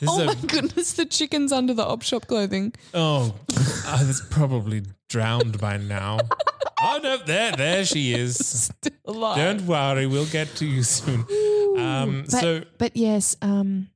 This 0.00 0.08
Oh 0.08 0.20
is 0.20 0.26
my 0.26 0.34
goodness, 0.48 0.92
the 0.94 1.06
chicken's 1.06 1.52
under 1.52 1.74
the 1.74 1.84
op 1.84 2.02
shop 2.02 2.26
clothing. 2.26 2.72
oh, 2.94 3.34
uh, 3.86 3.98
it's 4.08 4.20
probably 4.30 4.82
drowned 5.08 5.58
by 5.60 5.76
now. 5.76 6.18
Oh 6.86 7.00
no, 7.02 7.16
there, 7.16 7.52
there 7.52 7.84
she 7.86 8.12
is. 8.12 8.36
Still 8.36 8.92
alive. 9.06 9.36
Don't 9.38 9.66
worry, 9.66 10.06
we'll 10.06 10.26
get 10.26 10.48
to 10.56 10.66
you 10.66 10.82
soon. 10.82 11.20
Um, 11.78 12.22
but, 12.22 12.40
so 12.40 12.62
but 12.76 12.94
yes, 12.96 13.36
um, 13.40 13.88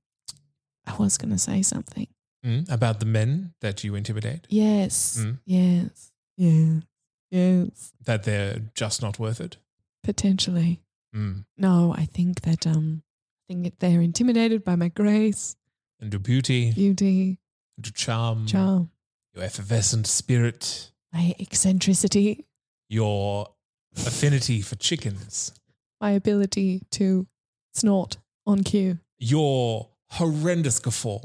I 0.87 0.97
was 0.97 1.19
going 1.19 1.31
to 1.33 1.39
say 1.39 1.61
something. 1.61 2.07
mm, 2.47 2.71
about 2.73 3.01
the 3.01 3.05
men 3.07 3.53
that 3.61 3.85
you 3.85 3.95
intimidate, 3.95 4.47
Yes, 4.49 5.19
Mm. 5.21 5.39
yes, 5.45 6.13
yes, 6.39 6.83
yes. 7.31 7.93
that 8.07 8.25
they're 8.25 8.61
just 8.75 9.03
not 9.03 9.19
worth 9.19 9.41
it. 9.41 9.59
Potentially. 10.03 10.83
Mm. 11.15 11.45
No, 11.57 11.95
I 11.97 12.05
think 12.07 12.43
that 12.43 12.67
um, 12.67 13.03
I 13.49 13.55
think 13.55 13.79
they're 13.79 14.01
intimidated 14.01 14.65
by 14.65 14.77
my 14.77 14.89
grace, 14.89 15.57
And 16.01 16.13
your 16.13 16.21
beauty, 16.21 16.73
beauty, 16.73 17.39
and 17.77 17.87
your 17.87 17.93
charm, 17.93 18.47
charm, 18.47 18.91
your 19.35 19.45
effervescent 19.45 20.07
spirit, 20.07 20.93
my 21.13 21.35
eccentricity, 21.41 22.47
your 22.89 23.49
affinity 23.97 24.61
for 24.61 24.77
chickens, 24.77 25.53
my 26.01 26.11
ability 26.13 26.83
to 26.93 27.27
snort 27.75 28.19
on 28.47 28.63
cue, 28.63 28.99
your 29.19 29.89
horrendous 30.11 30.79
guffaw, 30.79 31.21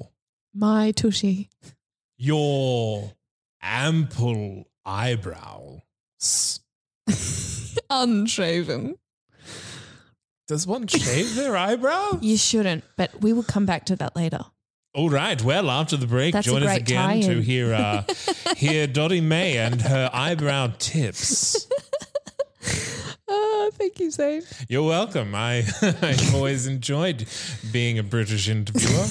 my 0.54 0.92
tushy. 0.92 1.50
your 2.18 3.14
ample 3.62 4.66
eyebrows. 4.86 6.60
Unshaven. 7.90 8.96
Does 10.48 10.68
one 10.68 10.88
shave 10.88 11.36
their 11.36 11.56
eyebrow? 11.56 12.18
You 12.22 12.38
shouldn't, 12.38 12.84
but 12.98 13.22
we 13.22 13.32
will 13.34 13.44
come 13.44 13.66
back 13.66 13.86
to 13.86 13.96
that 13.98 14.16
later. 14.16 14.42
All 14.94 15.10
right. 15.10 15.42
Well, 15.42 15.72
after 15.72 15.98
the 15.98 16.06
break, 16.06 16.34
That's 16.34 16.46
join 16.46 16.62
us 16.64 16.78
again 16.78 17.22
to 17.22 17.26
tie-in. 17.28 17.42
hear 17.42 17.74
uh, 17.74 18.04
hear 18.58 18.86
Dotty 18.86 19.22
May 19.22 19.58
and 19.58 19.82
her 19.82 20.10
eyebrow 20.14 20.74
tips. 20.78 21.68
Oh, 23.28 23.72
thank 23.74 24.00
you, 24.00 24.12
Zane. 24.12 24.44
You're 24.70 24.84
welcome. 24.84 25.34
I 25.34 25.64
I've 25.82 26.36
always 26.36 26.68
enjoyed 26.68 27.26
being 27.72 27.98
a 27.98 28.04
British 28.04 28.48
interviewer. 28.48 29.06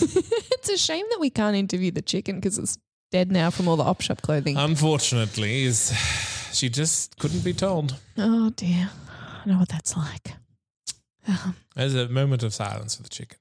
it's 0.53 0.69
a 0.69 0.79
shame 0.79 1.07
that 1.11 1.19
we 1.19 1.31
can't 1.31 1.57
interview 1.57 1.91
the 1.91 2.03
chicken 2.03 2.37
because 2.37 2.59
it's 2.59 2.79
dead 3.11 3.33
now 3.33 3.51
from 3.51 3.67
all 3.67 3.77
the 3.77 3.83
op 3.83 4.01
shop 4.03 4.23
clothing. 4.23 4.57
Unfortunately, 4.57 5.65
is 5.65 5.91
she 6.53 6.69
just 6.69 7.19
couldn't 7.19 7.45
be 7.45 7.53
told. 7.53 7.97
oh 8.19 8.51
dear, 8.51 8.91
I 9.45 9.49
know 9.49 9.59
what 9.59 9.69
that's 9.69 9.97
like. 9.97 10.35
Um, 11.27 11.57
There's 11.77 11.95
a 11.95 12.09
moment 12.09 12.43
of 12.43 12.53
silence 12.53 12.97
for 12.97 13.03
the 13.03 13.09
chicken. 13.09 13.39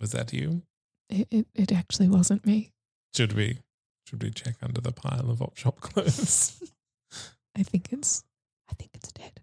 Was 0.00 0.12
that 0.12 0.32
you? 0.32 0.62
it, 1.08 1.28
it, 1.30 1.46
it 1.54 1.72
actually 1.72 2.08
wasn't 2.08 2.44
me. 2.46 2.70
Should 3.14 3.34
we 3.34 3.58
should 4.06 4.22
we 4.22 4.30
check 4.30 4.56
under 4.62 4.80
the 4.80 4.92
pile 4.92 5.30
of 5.30 5.40
op 5.40 5.56
shop 5.56 5.80
clothes? 5.80 6.62
I 7.56 7.62
think 7.62 7.92
it's, 7.92 8.24
I 8.70 8.74
think 8.74 8.90
it's 8.94 9.12
dead. 9.12 9.40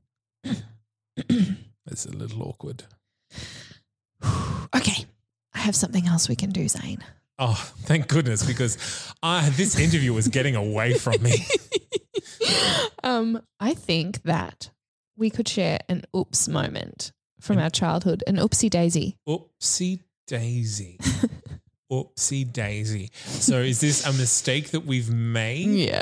It's 1.88 2.06
a 2.06 2.12
little 2.12 2.44
awkward. 2.44 2.84
okay, 4.76 5.06
I 5.54 5.60
have 5.60 5.76
something 5.76 6.08
else 6.08 6.30
we 6.30 6.36
can 6.36 6.52
do, 6.52 6.68
Zane. 6.70 7.04
Oh, 7.38 7.74
thank 7.80 8.08
goodness, 8.08 8.46
because 8.46 8.78
I, 9.22 9.50
this 9.50 9.78
interview 9.78 10.14
was 10.14 10.28
getting 10.30 10.56
away 10.56 10.94
from 10.94 11.22
me. 11.22 11.46
um, 13.04 13.42
I 13.60 13.74
think 13.74 14.24
that 14.24 14.72
we 15.18 15.30
could 15.30 15.48
share 15.48 15.80
an 15.90 16.04
oops 16.16 16.48
moment 16.48 17.12
from 17.40 17.58
our 17.58 17.70
childhood, 17.70 18.24
an 18.28 18.38
oopsie 18.38 18.70
daisy. 18.70 19.18
Oopsie 19.28 20.02
daisy. 20.28 20.98
Oopsie 21.92 22.52
daisy. 22.52 23.12
So 23.14 23.60
is 23.60 23.82
this 23.82 24.06
a 24.06 24.14
mistake 24.14 24.72
that 24.72 24.86
we've 24.86 25.12
made 25.12 25.68
Yeah. 25.68 26.02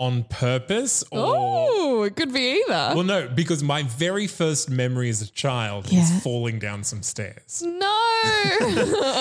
On 0.00 0.24
purpose 0.24 1.02
or 1.12 1.18
Oh, 1.22 2.02
it 2.04 2.16
could 2.16 2.32
be 2.32 2.62
either. 2.66 2.94
Well 2.96 3.04
no, 3.04 3.28
because 3.28 3.62
my 3.62 3.82
very 3.82 4.26
first 4.26 4.70
memory 4.70 5.10
as 5.10 5.20
a 5.20 5.30
child 5.30 5.92
Yeah. 5.92 6.00
is 6.02 6.22
falling 6.22 6.58
down 6.58 6.82
some 6.84 7.02
stairs. 7.02 7.62
no. 7.62 7.86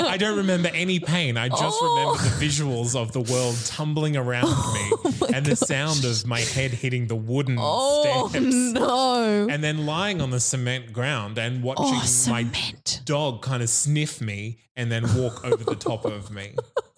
I 0.08 0.16
don't 0.18 0.38
remember 0.38 0.70
any 0.74 1.00
pain. 1.00 1.36
I 1.38 1.50
just 1.50 1.78
Oh. 1.82 2.16
remember 2.16 2.24
the 2.24 2.46
visuals 2.46 2.96
of 2.96 3.12
the 3.12 3.20
world 3.22 3.58
tumbling 3.66 4.16
around 4.18 4.46
oh 4.50 5.04
me 5.22 5.28
and 5.36 5.46
the 5.46 5.56
sound 5.56 6.06
of 6.06 6.26
my 6.26 6.40
head 6.40 6.72
hitting 6.72 7.08
the 7.08 7.16
wooden 7.16 7.58
oh 7.60 8.30
steps. 8.30 8.46
no. 8.46 9.48
And 9.50 9.62
then 9.64 9.86
lying 9.86 10.22
on 10.22 10.30
the 10.32 10.40
cement 10.40 10.94
ground 10.94 11.38
and 11.38 11.62
oh, 11.64 11.68
watching 11.68 11.86
Oh, 11.88 12.00
my 12.32 12.44
cement. 12.44 13.02
dog 13.06 13.42
kind 13.42 13.62
of 13.62 13.70
sniff 13.70 14.22
me 14.22 14.60
and 14.78 14.90
then 14.90 15.04
walk 15.16 15.44
over 15.44 15.64
the 15.64 15.76
top 15.76 16.06
of 16.06 16.32
me. 16.32 16.56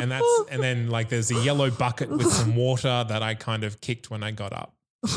And 0.00 0.10
that's 0.10 0.42
and 0.50 0.62
then 0.62 0.88
like 0.90 1.08
there's 1.08 1.30
a 1.30 1.42
yellow 1.42 1.70
bucket 1.70 2.10
with 2.10 2.30
some 2.32 2.56
water 2.56 3.04
that 3.08 3.22
I 3.22 3.34
kind 3.34 3.64
of 3.64 3.80
kicked 3.80 4.10
when 4.10 4.22
I 4.22 4.30
got 4.30 4.52
up. 4.52 4.74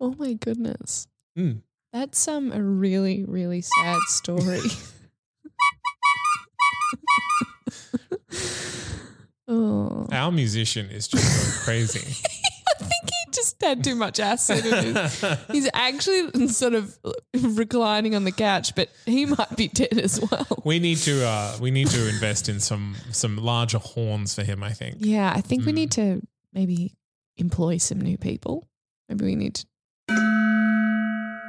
oh 0.00 0.14
my 0.18 0.34
goodness. 0.34 1.06
Mm. 1.38 1.62
That's 1.92 2.28
um 2.28 2.52
a 2.52 2.62
really 2.62 3.24
really 3.24 3.62
sad 3.62 4.00
story. 4.08 4.60
oh, 9.48 10.06
Our 10.12 10.32
musician 10.32 10.90
is 10.90 11.08
just 11.08 11.64
crazy. 11.64 12.16
Just 13.32 13.60
had 13.62 13.82
too 13.84 13.94
much 13.94 14.18
acid. 14.20 14.64
In 14.66 14.94
his. 14.94 15.24
He's 15.50 15.70
actually 15.74 16.48
sort 16.48 16.74
of 16.74 16.98
reclining 17.40 18.14
on 18.14 18.24
the 18.24 18.32
couch, 18.32 18.74
but 18.74 18.88
he 19.06 19.26
might 19.26 19.56
be 19.56 19.68
dead 19.68 19.98
as 19.98 20.20
well. 20.20 20.46
we 20.64 20.78
need 20.78 20.98
to 20.98 21.24
uh, 21.26 21.56
we 21.60 21.70
need 21.70 21.88
to 21.88 22.08
invest 22.08 22.48
in 22.48 22.60
some 22.60 22.94
some 23.12 23.36
larger 23.36 23.78
horns 23.78 24.34
for 24.34 24.42
him. 24.42 24.62
I 24.62 24.72
think. 24.72 24.96
Yeah, 25.00 25.32
I 25.34 25.40
think 25.40 25.64
we 25.66 25.72
Mm. 25.72 25.76
need 25.76 25.90
to 25.92 26.22
maybe 26.52 26.94
employ 27.36 27.78
some 27.78 28.00
new 28.00 28.16
people. 28.18 28.66
Maybe 29.08 29.24
we 29.24 29.36
need 29.36 29.54
to. 29.56 29.66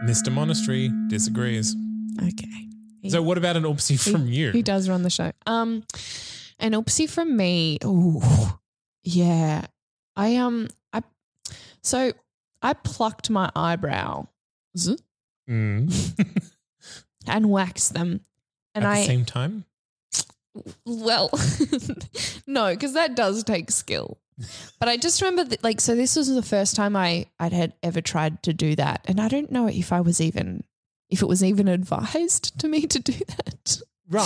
Mr. 0.06 0.32
Monastery 0.32 0.92
disagrees. 1.08 1.76
Okay. 2.22 2.68
He- 3.02 3.10
So 3.10 3.22
what 3.22 3.38
about 3.38 3.58
an 3.58 3.64
oopsie 3.64 3.92
he- 4.04 4.12
from 4.12 4.28
you? 4.28 4.52
He 4.52 4.62
does 4.62 4.88
run 4.90 5.04
the 5.04 5.10
show. 5.10 5.32
Um, 5.46 5.84
an 6.60 6.72
oopsie 6.74 7.10
from 7.10 7.36
me. 7.36 7.78
Ooh, 7.86 8.22
yeah. 9.04 9.66
I 10.16 10.36
um, 10.38 10.68
so 11.82 12.12
I 12.62 12.74
plucked 12.74 13.30
my 13.30 13.52
eyebrow 13.56 14.28
Mm. 15.50 15.92
and 17.28 17.50
waxed 17.50 17.94
them, 17.94 18.22
and 18.76 18.86
At 18.86 18.92
I 18.92 19.00
the 19.02 19.06
same 19.08 19.26
time. 19.26 19.66
well, 20.86 21.30
no, 22.48 22.70
because 22.74 22.94
that 22.94 23.16
does 23.16 23.44
take 23.44 23.72
skill. 23.72 24.20
But 24.80 24.88
I 24.88 24.96
just 24.98 25.22
remember 25.22 25.44
that, 25.46 25.64
like, 25.64 25.82
so 25.82 25.96
this 25.96 26.16
was 26.16 26.34
the 26.34 26.42
first 26.42 26.76
time 26.76 26.96
I 26.96 27.26
I 27.40 27.50
had 27.50 27.74
ever 27.84 28.00
tried 28.02 28.42
to 28.44 28.54
do 28.54 28.76
that, 28.76 29.02
and 29.06 29.20
I 29.20 29.28
don't 29.28 29.52
know 29.52 29.68
if 29.68 29.92
I 29.92 30.02
was 30.02 30.22
even 30.22 30.64
if 31.10 31.22
it 31.22 31.28
was 31.28 31.44
even 31.44 31.68
advised 31.68 32.58
to 32.60 32.68
me 32.68 32.86
to 32.88 33.00
do 33.00 33.14
that. 33.14 33.82
Right. 34.10 34.26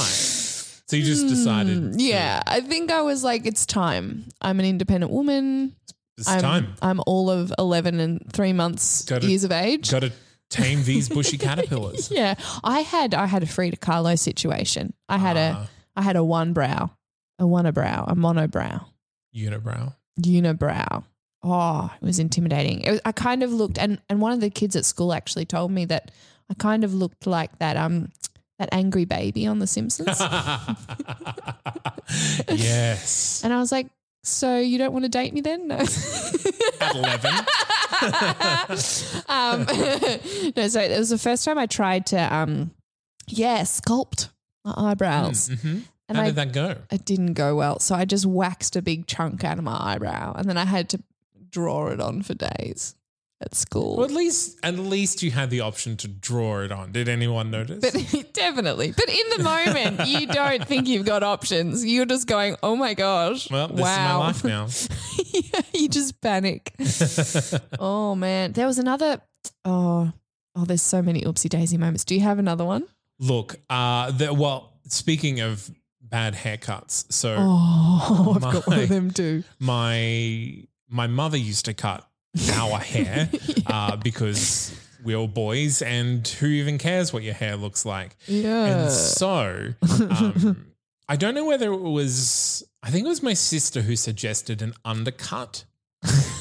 So 0.85 0.97
you 0.97 1.03
just 1.03 1.27
decided. 1.27 1.77
Mm, 1.77 1.97
to- 1.97 2.03
yeah, 2.03 2.43
I 2.45 2.59
think 2.61 2.91
I 2.91 3.01
was 3.01 3.23
like, 3.23 3.45
it's 3.47 3.65
time. 3.65 4.25
I'm 4.41 4.59
an 4.59 4.65
independent 4.65 5.11
woman. 5.11 5.75
It's 6.17 6.29
I'm, 6.29 6.41
time. 6.41 6.73
I'm 6.81 7.01
all 7.07 7.29
of 7.31 7.51
11 7.57 7.99
and 7.99 8.21
three 8.31 8.53
months 8.53 9.03
Gotta- 9.05 9.27
years 9.27 9.43
of 9.43 9.51
age. 9.51 9.89
Got 9.91 10.01
to 10.03 10.11
tame 10.49 10.83
these 10.83 11.09
bushy 11.09 11.37
caterpillars. 11.37 12.11
Yeah, 12.11 12.35
I 12.63 12.81
had 12.81 13.13
I 13.15 13.25
had 13.25 13.41
a 13.43 13.47
Frida 13.47 13.77
Kahlo 13.77 14.17
situation. 14.17 14.93
I 15.09 15.17
had 15.17 15.35
Ah. 15.37 15.67
a 15.95 15.99
I 15.99 16.03
had 16.03 16.15
a 16.15 16.23
one 16.23 16.53
brow, 16.53 16.91
a 17.39 17.47
one 17.47 17.65
a 17.65 17.71
brow, 17.71 18.05
a 18.07 18.15
monobrow, 18.15 18.85
Unibrow. 19.35 19.95
unibrow. 20.21 21.03
Oh, 21.43 21.91
it 22.01 22.05
was 22.05 22.19
intimidating. 22.19 22.81
It 22.81 22.91
was, 22.91 23.01
I 23.03 23.11
kind 23.11 23.41
of 23.43 23.51
looked, 23.51 23.77
and 23.79 23.99
and 24.09 24.21
one 24.21 24.31
of 24.31 24.39
the 24.41 24.49
kids 24.51 24.75
at 24.75 24.85
school 24.85 25.11
actually 25.13 25.45
told 25.45 25.71
me 25.71 25.85
that 25.85 26.11
I 26.49 26.53
kind 26.53 26.83
of 26.83 26.93
looked 26.93 27.25
like 27.27 27.57
that 27.59 27.75
um 27.77 28.11
that 28.59 28.69
angry 28.71 29.05
baby 29.05 29.47
on 29.47 29.57
The 29.59 29.65
Simpsons, 29.67 30.19
yes. 32.49 33.41
and 33.43 33.53
I 33.53 33.59
was 33.59 33.71
like, 33.71 33.87
so 34.23 34.57
you 34.59 34.77
don't 34.77 34.93
want 34.93 35.03
to 35.05 35.09
date 35.09 35.33
me 35.33 35.41
then? 35.41 35.67
No. 35.67 35.75
At 35.75 36.95
11. 36.95 37.31
um, 39.29 39.65
no, 40.55 40.67
so 40.67 40.81
it 40.81 40.97
was 40.97 41.09
the 41.09 41.17
first 41.17 41.45
time 41.45 41.57
I 41.57 41.65
tried 41.65 42.05
to, 42.07 42.33
um, 42.33 42.71
yeah, 43.27 43.61
sculpt 43.61 44.29
my 44.65 44.73
eyebrows. 44.77 45.49
hmm 45.61 45.79
And 46.09 46.17
How 46.17 46.23
I, 46.23 46.27
did 46.27 46.35
that 46.35 46.51
go? 46.53 46.75
it 46.91 47.05
didn't 47.05 47.33
go 47.33 47.55
well. 47.55 47.79
So 47.79 47.95
I 47.95 48.05
just 48.05 48.25
waxed 48.25 48.75
a 48.75 48.81
big 48.81 49.07
chunk 49.07 49.43
out 49.43 49.57
of 49.57 49.63
my 49.63 49.77
eyebrow 49.79 50.33
and 50.35 50.49
then 50.49 50.57
I 50.57 50.65
had 50.65 50.89
to 50.89 51.01
draw 51.49 51.87
it 51.87 51.99
on 52.01 52.21
for 52.23 52.33
days 52.33 52.95
at 53.43 53.55
school. 53.55 53.97
Well, 53.97 54.05
at 54.05 54.11
least 54.11 54.59
at 54.63 54.75
least 54.75 55.21
you 55.21 55.31
had 55.31 55.49
the 55.49 55.61
option 55.61 55.97
to 55.97 56.07
draw 56.07 56.61
it 56.61 56.71
on. 56.71 56.91
Did 56.91 57.09
anyone 57.09 57.51
notice? 57.51 57.79
but 57.79 58.33
definitely. 58.33 58.93
But 58.95 59.09
in 59.09 59.37
the 59.37 59.43
moment, 59.43 60.07
you 60.07 60.27
don't 60.41 60.65
think 60.65 60.87
you've 60.87 61.05
got 61.05 61.23
options. 61.23 61.85
You're 61.85 62.05
just 62.05 62.27
going, 62.27 62.55
oh 62.63 62.75
my 62.75 62.93
gosh. 62.93 63.49
well, 63.51 63.67
this 63.67 63.81
wow. 63.81 63.91
is 63.91 63.97
my 63.97 64.15
life 64.15 64.43
now. 64.43 64.67
yeah, 65.33 65.61
you 65.73 65.89
just 65.89 66.19
panic. 66.21 66.73
oh 67.79 68.15
man. 68.15 68.53
There 68.53 68.67
was 68.67 68.79
another 68.79 69.21
oh 69.65 70.11
oh, 70.55 70.65
there's 70.65 70.81
so 70.81 71.01
many 71.01 71.21
oopsie 71.21 71.49
daisy 71.49 71.77
moments. 71.77 72.05
Do 72.05 72.15
you 72.15 72.21
have 72.21 72.39
another 72.39 72.65
one? 72.65 72.85
Look, 73.19 73.57
uh, 73.69 74.11
the, 74.11 74.33
well, 74.33 74.73
speaking 74.87 75.39
of 75.39 75.69
bad 76.01 76.35
haircuts, 76.35 77.11
so 77.11 77.35
Oh, 77.37 78.33
I've 78.35 78.41
got 78.41 78.67
one 78.67 78.79
of 78.79 78.89
them 78.89 79.11
too. 79.11 79.43
my 79.59 80.63
my 80.89 81.07
mother 81.07 81.37
used 81.37 81.65
to 81.65 81.73
cut 81.73 82.07
our 82.51 82.79
hair 82.79 83.29
uh, 83.67 83.95
because 83.97 84.75
we're 85.03 85.17
all 85.17 85.27
boys, 85.27 85.81
and 85.81 86.27
who 86.27 86.47
even 86.47 86.77
cares 86.77 87.13
what 87.13 87.23
your 87.23 87.33
hair 87.33 87.55
looks 87.55 87.85
like? 87.85 88.15
Yeah. 88.25 88.83
And 88.83 88.91
so, 88.91 89.73
um, 90.09 90.67
I 91.09 91.15
don't 91.15 91.35
know 91.35 91.45
whether 91.45 91.71
it 91.71 91.81
was. 91.81 92.63
I 92.81 92.89
think 92.89 93.05
it 93.05 93.09
was 93.09 93.23
my 93.23 93.33
sister 93.33 93.81
who 93.81 93.95
suggested 93.95 94.61
an 94.61 94.73
undercut. 94.83 95.65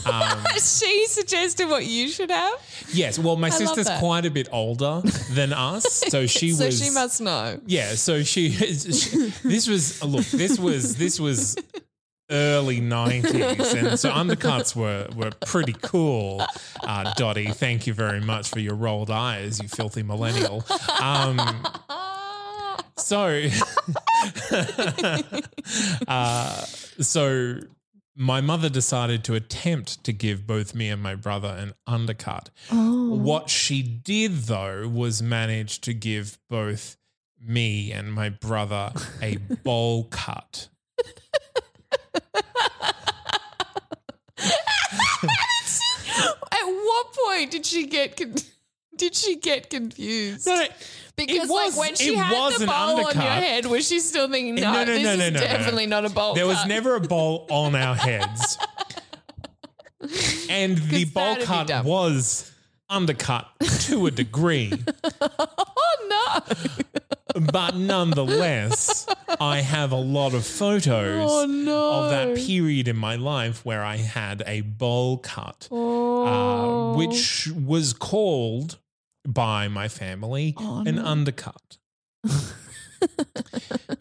Um, 0.05 0.45
she 0.55 1.07
suggested 1.07 1.69
what 1.69 1.85
you 1.87 2.09
should 2.09 2.31
have. 2.31 2.87
yes, 2.93 3.19
well, 3.19 3.37
my 3.37 3.49
love 3.49 3.59
sister's 3.59 3.89
quite 3.99 4.27
a 4.27 4.31
bit 4.31 4.49
older 4.51 5.03
than 5.31 5.53
us, 5.53 5.85
so 6.09 6.27
she 6.27 6.51
so 6.53 6.67
was. 6.67 6.83
she 6.83 6.91
must 6.91 7.21
know. 7.21 7.61
Yeah, 7.67 7.95
so 7.95 8.23
she, 8.23 8.51
she 8.51 9.33
this 9.45 9.69
was 9.69 10.03
look, 10.03 10.25
this 10.27 10.59
was 10.59 10.97
this 10.97 11.21
was 11.21 11.57
early 12.33 12.81
90s 12.81 13.75
and 13.75 13.99
so 13.99 14.11
undercuts 14.11 14.75
were 14.75 15.09
were 15.15 15.31
pretty 15.47 15.75
cool. 15.83 16.45
Uh, 16.83 17.13
Dotty, 17.15 17.47
thank 17.49 17.87
you 17.87 17.95
very 17.95 18.21
much 18.21 18.49
for 18.49 18.59
your 18.59 18.75
rolled 18.75 19.11
eyes, 19.11 19.61
you 19.63 19.69
filthy 19.69 20.03
millennial. 20.03 20.65
Um 21.01 21.41
so 22.97 23.27
uh, 26.09 26.55
so 26.63 27.59
my 28.15 28.41
mother 28.41 28.69
decided 28.69 29.25
to 29.25 29.35
attempt 29.35 30.05
to 30.05 30.13
give 30.13 30.47
both 30.47 30.75
me 30.75 30.89
and 30.89 31.03
my 31.03 31.15
brother 31.15 31.49
an 31.49 31.73
undercut. 31.87 32.51
Oh. 32.71 33.15
What 33.15 33.51
she 33.51 33.83
did 33.83 34.33
though 34.45 34.89
was 34.89 35.23
manage 35.23 35.81
to 35.83 35.95
give 35.95 36.39
both 36.49 36.97
me 37.41 37.91
and 37.93 38.13
my 38.13 38.29
brother 38.29 38.93
a 39.21 39.37
bowl 39.37 40.05
cut. 40.05 40.69
At 46.53 46.65
what 46.67 47.07
point 47.27 47.51
did 47.51 47.65
she 47.67 47.87
get 47.87 48.17
con- 48.17 48.35
did 48.97 49.15
she 49.15 49.37
get 49.37 49.71
confused? 49.71 50.47
No, 50.47 50.57
no, 50.57 50.67
because 51.17 51.49
was- 51.49 51.77
like 51.77 51.87
when 51.87 51.95
she 51.97 52.15
had 52.15 52.31
the 52.59 52.67
bowl 52.67 53.07
on 53.07 53.15
your 53.15 53.23
head, 53.23 53.67
was 53.67 53.87
she 53.89 54.01
still 54.01 54.29
thinking, 54.31 54.55
no, 54.57 54.73
No, 54.73 54.85
no, 54.85 54.93
this 54.93 55.03
no, 55.03 55.17
no, 55.17 55.25
is 55.25 55.33
no, 55.33 55.41
no, 55.41 55.47
no. 55.47 55.53
definitely 55.53 55.87
not 55.87 56.05
a 56.05 56.11
bowl 56.11 56.35
There 56.35 56.47
was 56.47 56.65
never 56.67 56.95
a 56.97 57.01
bowl 57.01 57.47
on 57.51 57.75
our 57.75 57.95
heads. 57.95 58.59
And 60.51 60.77
the 60.79 61.05
bowl 61.07 61.37
cut 61.37 61.85
was 61.85 62.51
undercut 62.91 63.47
to 63.83 64.07
a 64.07 64.11
degree. 64.11 64.73
But 67.51 67.77
nonetheless, 67.77 69.07
I 69.41 69.61
have 69.63 69.91
a 69.93 69.97
lot 69.97 70.35
of 70.35 70.45
photos 70.45 71.27
Oh 71.31 71.47
no. 71.47 71.91
of 72.05 72.11
that 72.11 72.37
period 72.37 72.89
in 72.89 72.97
my 72.97 73.17
life 73.17 73.65
where 73.65 73.83
I 73.83 73.97
had 73.97 74.43
a 74.47 74.61
bowl 74.61 75.17
cut, 75.17 75.67
Oh. 75.71 76.93
uh, 76.93 76.97
which 76.97 77.49
was 77.57 77.95
called 77.95 78.79
by 79.27 79.69
my 79.69 79.89
family 79.89 80.55
Oh, 80.59 80.85
an 80.87 80.97
no. 80.97 81.05
undercut. 81.07 81.79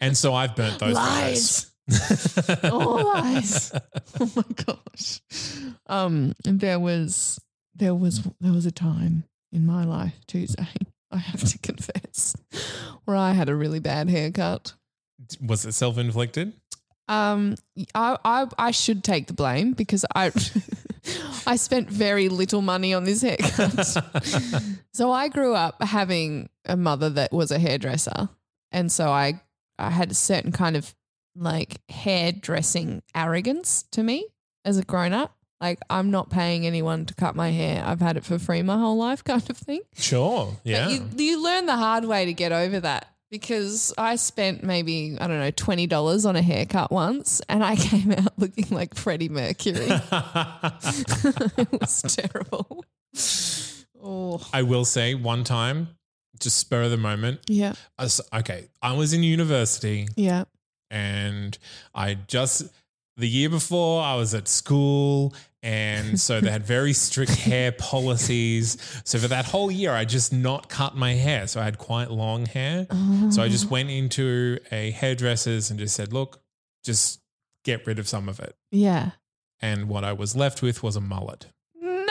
and 0.00 0.16
so 0.16 0.34
I've 0.34 0.54
burnt 0.54 0.78
those 0.78 0.94
Lies. 0.94 1.70
photos. 1.88 2.60
oh, 2.64 3.12
lies. 3.14 3.72
Oh 4.20 4.30
my 4.36 4.64
gosh. 4.66 5.20
Um, 5.86 6.34
there 6.44 6.78
was 6.78 7.40
there 7.74 7.94
was 7.94 8.28
there 8.40 8.52
was 8.52 8.66
a 8.66 8.70
time 8.72 9.24
in 9.52 9.64
my 9.66 9.84
life, 9.84 10.14
Tuesday, 10.26 10.68
I 11.12 11.18
have 11.18 11.44
to 11.44 11.58
confess, 11.62 12.34
where 13.04 13.16
I 13.16 13.32
had 13.32 13.48
a 13.48 13.54
really 13.54 13.80
bad 13.80 14.08
haircut. 14.08 14.74
Was 15.40 15.64
it 15.64 15.72
self 15.72 15.98
inflicted? 15.98 16.54
Um, 17.08 17.56
I, 17.94 18.16
I 18.24 18.46
I 18.58 18.70
should 18.70 19.04
take 19.04 19.26
the 19.26 19.34
blame 19.34 19.72
because 19.72 20.04
I 20.14 20.32
I 21.46 21.56
spent 21.56 21.90
very 21.90 22.28
little 22.28 22.62
money 22.62 22.94
on 22.94 23.04
this 23.04 23.22
haircut. 23.22 23.96
so 24.94 25.10
I 25.10 25.28
grew 25.28 25.54
up 25.54 25.82
having 25.82 26.48
a 26.64 26.76
mother 26.76 27.10
that 27.10 27.32
was 27.32 27.50
a 27.50 27.58
hairdresser, 27.58 28.28
and 28.70 28.90
so 28.90 29.10
I 29.10 29.40
I 29.78 29.90
had 29.90 30.10
a 30.10 30.14
certain 30.14 30.52
kind 30.52 30.76
of 30.76 30.94
like 31.34 31.80
hairdressing 31.88 33.02
arrogance 33.14 33.84
to 33.92 34.02
me 34.02 34.26
as 34.64 34.78
a 34.78 34.84
grown 34.84 35.12
up. 35.12 35.36
Like 35.62 35.78
I'm 35.88 36.10
not 36.10 36.28
paying 36.28 36.66
anyone 36.66 37.06
to 37.06 37.14
cut 37.14 37.36
my 37.36 37.50
hair. 37.50 37.82
I've 37.86 38.00
had 38.00 38.16
it 38.18 38.24
for 38.24 38.38
free 38.38 38.62
my 38.62 38.76
whole 38.76 38.98
life, 38.98 39.22
kind 39.32 39.48
of 39.48 39.56
thing. 39.56 39.80
Sure. 39.96 40.58
Yeah. 40.64 40.88
You, 40.88 41.08
you 41.16 41.42
learn 41.42 41.66
the 41.66 41.76
hard 41.76 42.04
way 42.04 42.26
to 42.26 42.34
get 42.34 42.50
over 42.52 42.80
that 42.80 43.06
because 43.30 43.94
I 43.96 44.16
spent 44.16 44.62
maybe, 44.64 45.16
I 45.20 45.26
don't 45.28 45.38
know, 45.38 45.52
$20 45.52 46.26
on 46.28 46.34
a 46.36 46.42
haircut 46.42 46.90
once 46.90 47.40
and 47.48 47.62
I 47.64 47.76
came 47.90 48.10
out 48.12 48.32
looking 48.36 48.66
like 48.70 48.94
Freddie 48.96 49.28
Mercury. 49.30 49.86
it 49.88 51.80
was 51.80 52.02
terrible. 52.02 52.84
Oh, 54.02 54.44
I 54.52 54.62
will 54.62 54.84
say 54.84 55.14
one 55.14 55.44
time, 55.44 55.90
just 56.40 56.58
spur 56.58 56.82
of 56.82 56.90
the 56.90 56.96
moment. 56.96 57.40
yeah, 57.46 57.74
I 57.98 58.02
was- 58.04 58.20
okay, 58.34 58.68
I 58.82 58.92
was 58.94 59.12
in 59.12 59.22
university 59.22 60.08
yeah. 60.16 60.44
and 60.90 61.56
I 61.94 62.14
just 62.26 62.64
the 63.16 63.28
year 63.28 63.48
before 63.48 64.02
I 64.02 64.16
was 64.16 64.34
at 64.34 64.48
school 64.48 65.34
and 65.62 66.20
so 66.26 66.40
they 66.40 66.50
had 66.50 66.64
very 66.64 66.92
strict 66.92 67.34
hair 67.34 67.72
policies. 67.72 68.76
So 69.04 69.18
for 69.18 69.28
that 69.28 69.46
whole 69.46 69.70
year 69.70 69.92
I 69.92 70.04
just 70.04 70.32
not 70.32 70.68
cut 70.68 70.96
my 70.96 71.14
hair. 71.14 71.46
So 71.46 71.60
I 71.60 71.64
had 71.64 71.78
quite 71.78 72.10
long 72.10 72.46
hair. 72.46 72.86
So 73.30 73.42
I 73.42 73.48
just 73.48 73.66
oh. 73.66 73.70
went 73.70 73.90
into 73.90 74.58
a 74.70 74.90
hairdresser's 74.90 75.70
and 75.70 75.78
just 75.78 75.94
said, 75.94 76.12
"Look, 76.12 76.40
just 76.84 77.20
get 77.64 77.86
rid 77.86 77.98
of 77.98 78.08
some 78.08 78.28
of 78.28 78.40
it." 78.40 78.56
Yeah. 78.70 79.12
And 79.60 79.88
what 79.88 80.02
I 80.02 80.12
was 80.12 80.34
left 80.34 80.60
with 80.60 80.82
was 80.82 80.96
a 80.96 81.00
mullet. 81.00 81.46
No. 81.80 82.02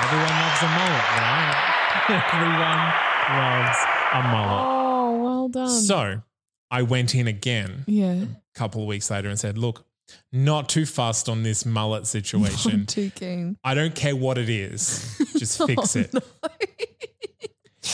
Everyone 0.00 0.30
loves 0.30 0.62
a 0.62 0.68
mullet, 0.68 1.06
right? 1.18 1.74
Everyone 2.32 2.80
loves 3.38 3.78
a 4.14 4.22
mullet. 4.22 4.64
Oh, 4.66 5.22
well 5.22 5.48
done. 5.48 5.68
So 5.68 6.22
I 6.70 6.82
went 6.82 7.14
in 7.14 7.26
again 7.26 7.84
yeah. 7.86 8.24
couple 8.54 8.82
of 8.82 8.88
weeks 8.88 9.10
later 9.10 9.28
and 9.28 9.38
said, 9.38 9.58
Look, 9.58 9.84
not 10.32 10.68
too 10.68 10.86
fussed 10.86 11.28
on 11.28 11.42
this 11.42 11.64
mullet 11.66 12.06
situation. 12.06 12.86
too 12.86 13.10
keen. 13.10 13.56
I 13.64 13.74
don't 13.74 13.94
care 13.94 14.14
what 14.16 14.38
it 14.38 14.48
is, 14.48 15.16
just 15.38 15.64
fix 15.66 15.96
Oh, 15.96 16.00
it. 16.00 16.14
no. 16.14 16.20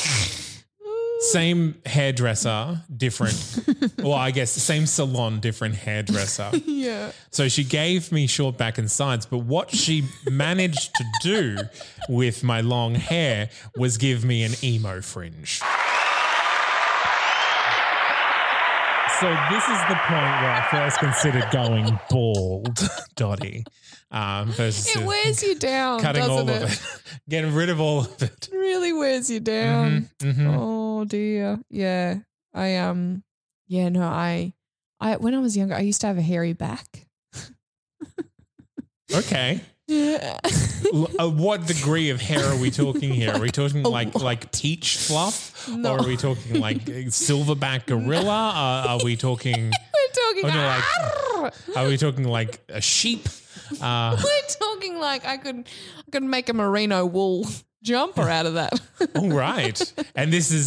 Same 1.21 1.77
hairdresser, 1.87 2.83
different. 2.95 3.95
well, 3.99 4.13
I 4.13 4.31
guess 4.31 4.51
same 4.51 4.85
salon, 4.85 5.41
different 5.41 5.75
hairdresser. 5.75 6.51
yeah. 6.67 7.13
So 7.31 7.49
she 7.49 7.65
gave 7.65 8.13
me 8.13 8.27
short 8.27 8.59
back 8.59 8.77
and 8.77 8.91
sides, 8.91 9.25
but 9.25 9.39
what 9.39 9.71
she 9.71 10.05
managed 10.31 10.95
to 10.97 11.05
do 11.23 11.57
with 12.11 12.45
my 12.45 12.61
long 12.61 12.95
hair 12.95 13.49
was 13.77 13.97
give 13.97 14.23
me 14.23 14.43
an 14.43 14.53
emo 14.63 15.01
fringe. 15.01 15.63
So 19.21 19.29
this 19.51 19.63
is 19.65 19.79
the 19.89 19.95
point 20.07 20.33
where 20.43 20.53
I 20.53 20.67
first 20.71 20.99
considered 20.99 21.45
going 21.51 21.99
bald, 22.11 22.79
Dotty. 23.17 23.65
Um, 24.11 24.49
versus 24.53 24.95
It 24.95 25.05
wears 25.07 25.43
you 25.43 25.55
down, 25.57 26.01
cutting 26.01 26.23
doesn't 26.23 26.49
all 26.49 26.49
it? 26.49 26.63
of 26.63 26.73
it, 26.73 27.21
getting 27.29 27.55
rid 27.55 27.69
of 27.71 27.81
all 27.81 28.01
of 28.01 28.23
it. 28.23 28.49
It 28.53 28.57
really 28.57 28.93
wears 28.93 29.31
you 29.31 29.41
down. 29.41 30.09
Mhm, 30.19 30.35
mhm. 30.35 30.57
Oh 30.59 31.05
dear. 31.05 31.59
Yeah. 31.71 32.19
I 32.53 32.77
um 32.77 33.23
yeah, 33.67 33.89
no, 33.89 34.03
I 34.03 34.53
I 35.01 35.17
when 35.17 35.35
I 35.35 35.39
was 35.39 35.57
younger 35.57 35.75
I 35.75 35.81
used 35.81 36.01
to 36.03 36.07
have 36.07 36.19
a 36.19 36.23
hairy 36.23 36.53
back. 36.53 37.07
Okay. 39.15 39.61
Yeah. 39.87 40.39
Uh, 41.19 41.29
what 41.29 41.67
degree 41.67 42.11
of 42.11 42.21
hair 42.21 42.45
are 42.45 42.57
we 42.57 42.71
talking 42.71 43.13
here? 43.13 43.33
Are 43.33 43.41
we 43.41 43.51
talking 43.51 43.83
like 43.99 44.15
like 44.15 44.51
peach 44.53 44.97
fluff, 44.97 45.69
No. 45.69 45.95
or 45.95 46.01
are 46.01 46.07
we 46.07 46.17
talking 46.17 46.61
like 46.61 46.83
uh, 46.89 47.11
silverback 47.11 47.87
gorilla? 47.87 48.51
Uh, 48.55 48.89
are 48.99 49.05
we 49.05 49.17
talking? 49.17 49.71
We're 49.95 50.43
talking 50.43 50.45
Oh, 50.51 51.43
no, 51.43 51.43
like- 51.45 51.77
Are 51.77 51.87
we 51.89 51.97
talking 51.97 52.25
like 52.25 52.61
a 52.69 52.81
sheep? 52.81 53.29
Uh, 53.81 54.17
We're 54.23 54.49
talking 54.59 54.99
like 54.99 55.27
I 55.27 55.37
could 55.37 55.57
I 55.99 56.11
could 56.11 56.23
make 56.23 56.49
a 56.49 56.55
merino 56.55 57.05
wool 57.07 57.47
jumper 57.83 58.29
out 58.29 58.47
of 58.47 58.55
that. 58.55 58.81
all 59.17 59.31
right, 59.31 59.93
and 60.15 60.33
this 60.33 60.51
has 60.51 60.67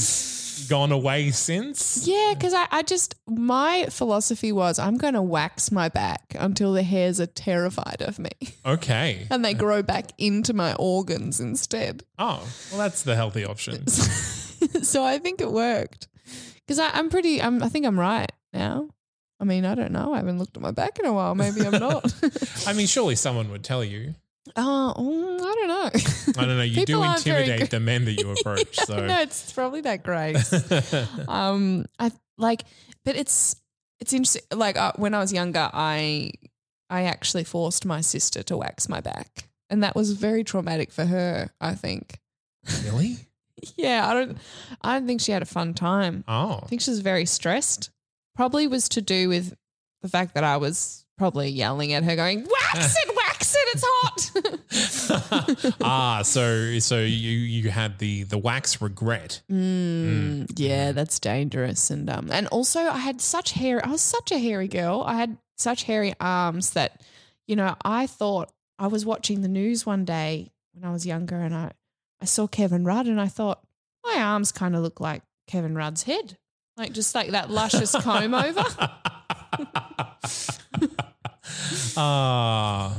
gone 0.69 0.91
away 0.91 1.31
since. 1.31 2.07
Yeah, 2.07 2.33
because 2.33 2.53
I, 2.53 2.67
I 2.71 2.81
just 2.83 3.15
my 3.27 3.87
philosophy 3.89 4.51
was 4.51 4.79
I'm 4.79 4.97
going 4.97 5.13
to 5.13 5.21
wax 5.21 5.71
my 5.71 5.89
back 5.89 6.35
until 6.39 6.73
the 6.73 6.83
hairs 6.83 7.19
are 7.19 7.25
terrified 7.27 8.01
of 8.01 8.19
me, 8.19 8.31
Okay. 8.65 9.27
and 9.31 9.43
they 9.43 9.53
grow 9.53 9.81
back 9.83 10.11
into 10.17 10.53
my 10.53 10.73
organs 10.75 11.39
instead. 11.39 12.03
Oh, 12.19 12.47
well, 12.71 12.79
that's 12.79 13.03
the 13.03 13.15
healthy 13.15 13.45
option. 13.45 13.87
so 13.87 15.03
I 15.03 15.17
think 15.19 15.41
it 15.41 15.51
worked 15.51 16.07
because 16.65 16.79
I'm 16.79 17.09
pretty. 17.09 17.41
I'm, 17.41 17.61
I 17.63 17.69
think 17.69 17.85
I'm 17.85 17.99
right 17.99 18.31
now. 18.53 18.89
I 19.39 19.43
mean, 19.43 19.65
I 19.65 19.75
don't 19.75 19.91
know. 19.91 20.13
I 20.13 20.17
haven't 20.17 20.39
looked 20.39 20.57
at 20.57 20.63
my 20.63 20.71
back 20.71 20.97
in 20.97 21.05
a 21.05 21.13
while. 21.13 21.35
Maybe 21.35 21.61
I'm 21.61 21.79
not. 21.79 22.11
I 22.65 22.73
mean, 22.73 22.87
surely 22.87 23.15
someone 23.15 23.51
would 23.51 23.63
tell 23.63 23.83
you. 23.83 24.15
Oh, 24.59 25.37
I 25.39 25.55
don't 25.55 25.67
know. 25.67 26.41
I 26.41 26.45
don't 26.45 26.57
know. 26.57 26.63
You 26.63 26.85
do 26.85 27.03
intimidate 27.03 27.69
the 27.69 27.79
men 27.79 28.05
that 28.05 28.13
you 28.13 28.31
approach. 28.39 28.75
So 28.75 29.05
no, 29.05 29.21
it's 29.21 29.51
probably 29.53 29.81
that 29.81 30.03
grace. 30.03 30.51
um, 31.27 31.85
I 31.99 32.11
like, 32.37 32.63
but 33.05 33.15
it's 33.15 33.55
it's 33.99 34.13
interesting. 34.13 34.41
Like 34.51 34.75
uh, 34.75 34.93
when 34.95 35.13
I 35.13 35.19
was 35.19 35.31
younger, 35.31 35.69
I 35.71 36.31
I 36.89 37.03
actually 37.03 37.43
forced 37.43 37.85
my 37.85 38.01
sister 38.01 38.41
to 38.43 38.57
wax 38.57 38.89
my 38.89 38.99
back, 38.99 39.47
and 39.69 39.83
that 39.83 39.95
was 39.95 40.13
very 40.13 40.43
traumatic 40.43 40.91
for 40.91 41.05
her. 41.05 41.51
I 41.61 41.75
think. 41.75 42.19
really? 42.83 43.17
Yeah, 43.75 44.07
I 44.09 44.13
don't. 44.13 44.37
I 44.81 44.97
don't 44.97 45.07
think 45.07 45.21
she 45.21 45.31
had 45.31 45.43
a 45.43 45.45
fun 45.45 45.75
time. 45.75 46.23
Oh, 46.27 46.61
I 46.63 46.65
think 46.65 46.81
she 46.81 46.89
was 46.89 46.99
very 47.01 47.25
stressed. 47.25 47.91
Probably 48.35 48.67
was 48.67 48.89
to 48.89 49.01
do 49.01 49.29
with 49.29 49.55
the 50.01 50.09
fact 50.09 50.33
that 50.33 50.43
I 50.43 50.57
was 50.57 51.05
probably 51.17 51.49
yelling 51.49 51.93
at 51.93 52.03
her, 52.03 52.15
going, 52.15 52.41
"Wax 52.43 52.95
it, 52.97 53.16
it's 53.41 53.83
hot." 53.85 55.75
ah, 55.81 56.21
so 56.23 56.79
so 56.79 56.99
you 56.99 57.31
you 57.31 57.69
had 57.69 57.99
the 57.99 58.23
the 58.23 58.37
wax 58.37 58.81
regret. 58.81 59.41
Mm, 59.51 60.51
yeah, 60.55 60.91
that's 60.91 61.19
dangerous. 61.19 61.89
And 61.89 62.09
um, 62.09 62.29
and 62.31 62.47
also 62.47 62.79
I 62.81 62.97
had 62.97 63.21
such 63.21 63.51
hair. 63.51 63.85
I 63.85 63.91
was 63.91 64.01
such 64.01 64.31
a 64.31 64.39
hairy 64.39 64.67
girl. 64.67 65.03
I 65.05 65.15
had 65.15 65.37
such 65.57 65.83
hairy 65.83 66.13
arms 66.19 66.71
that, 66.71 67.01
you 67.47 67.55
know, 67.55 67.75
I 67.83 68.07
thought 68.07 68.51
I 68.77 68.87
was 68.87 69.05
watching 69.05 69.41
the 69.41 69.47
news 69.47 69.85
one 69.85 70.05
day 70.05 70.51
when 70.73 70.83
I 70.83 70.91
was 70.91 71.05
younger, 71.05 71.37
and 71.41 71.55
I 71.55 71.71
I 72.21 72.25
saw 72.25 72.47
Kevin 72.47 72.83
Rudd, 72.83 73.07
and 73.07 73.19
I 73.21 73.27
thought 73.27 73.61
my 74.03 74.21
arms 74.21 74.51
kind 74.51 74.75
of 74.75 74.81
look 74.81 74.99
like 74.99 75.23
Kevin 75.47 75.75
Rudd's 75.75 76.03
head, 76.03 76.37
like 76.77 76.93
just 76.93 77.13
like 77.15 77.31
that 77.31 77.49
luscious 77.49 77.95
comb 77.95 78.33
over. 78.33 78.65
Ah, 81.99 82.95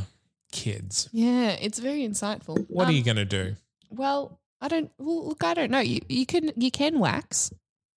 kids. 0.53 1.09
Yeah, 1.13 1.51
it's 1.51 1.79
very 1.79 2.07
insightful. 2.07 2.65
What 2.69 2.85
Um, 2.85 2.91
are 2.91 2.93
you 2.93 3.03
gonna 3.05 3.25
do? 3.25 3.57
Well, 3.91 4.39
I 4.61 4.69
don't. 4.69 4.91
Well, 4.99 5.29
look, 5.29 5.45
I 5.45 5.55
don't 5.55 5.71
know. 5.71 5.81
You 5.81 6.01
you 6.09 6.27
can 6.27 6.51
you 6.57 6.71
can 6.71 6.99
wax, 6.99 7.53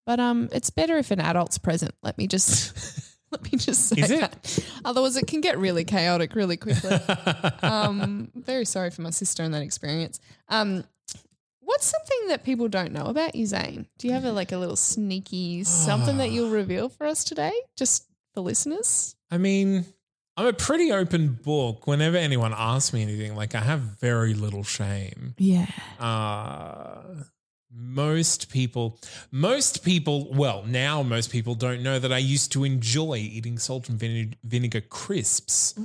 but 0.05 0.19
um, 0.19 0.49
it's 0.51 0.69
better 0.69 0.97
if 0.97 1.11
an 1.11 1.19
adult's 1.19 1.57
present. 1.57 1.93
Let 2.03 2.17
me 2.17 2.27
just 2.27 3.07
let 3.31 3.43
me 3.51 3.57
just 3.57 3.87
say 3.89 4.01
Is 4.01 4.11
it? 4.11 4.19
that. 4.19 4.59
Otherwise, 4.85 5.17
it 5.17 5.27
can 5.27 5.41
get 5.41 5.57
really 5.57 5.83
chaotic 5.85 6.35
really 6.35 6.57
quickly. 6.57 6.91
um, 7.63 8.29
very 8.35 8.65
sorry 8.65 8.89
for 8.91 9.01
my 9.01 9.09
sister 9.09 9.43
in 9.43 9.51
that 9.51 9.61
experience. 9.61 10.19
Um, 10.49 10.83
what's 11.61 11.85
something 11.85 12.27
that 12.27 12.43
people 12.43 12.67
don't 12.67 12.91
know 12.91 13.05
about 13.05 13.35
you, 13.35 13.45
Zane? 13.45 13.87
Do 13.97 14.07
you 14.07 14.13
have 14.13 14.25
a, 14.25 14.31
like 14.33 14.51
a 14.51 14.57
little 14.57 14.75
sneaky 14.75 15.63
something 15.65 16.17
that 16.17 16.31
you'll 16.31 16.49
reveal 16.49 16.89
for 16.89 17.05
us 17.07 17.23
today, 17.23 17.53
just 17.77 18.05
for 18.33 18.41
listeners? 18.41 19.15
I 19.31 19.37
mean, 19.37 19.85
I'm 20.41 20.47
a 20.47 20.53
pretty 20.53 20.91
open 20.91 21.33
book. 21.43 21.85
Whenever 21.85 22.17
anyone 22.17 22.51
asks 22.57 22.93
me 22.93 23.03
anything, 23.03 23.35
like 23.35 23.53
I 23.53 23.59
have 23.59 23.79
very 23.79 24.33
little 24.33 24.63
shame. 24.63 25.35
Yeah. 25.37 25.67
Uh, 25.99 27.25
most 27.71 28.49
people, 28.49 28.97
most 29.29 29.83
people, 29.83 30.33
well, 30.33 30.63
now 30.65 31.03
most 31.03 31.29
people 31.31 31.53
don't 31.53 31.83
know 31.83 31.99
that 31.99 32.11
I 32.11 32.17
used 32.17 32.51
to 32.53 32.63
enjoy 32.63 33.17
eating 33.17 33.59
salt 33.59 33.87
and 33.87 33.99
vine- 33.99 34.35
vinegar 34.43 34.81
crisps, 34.81 35.75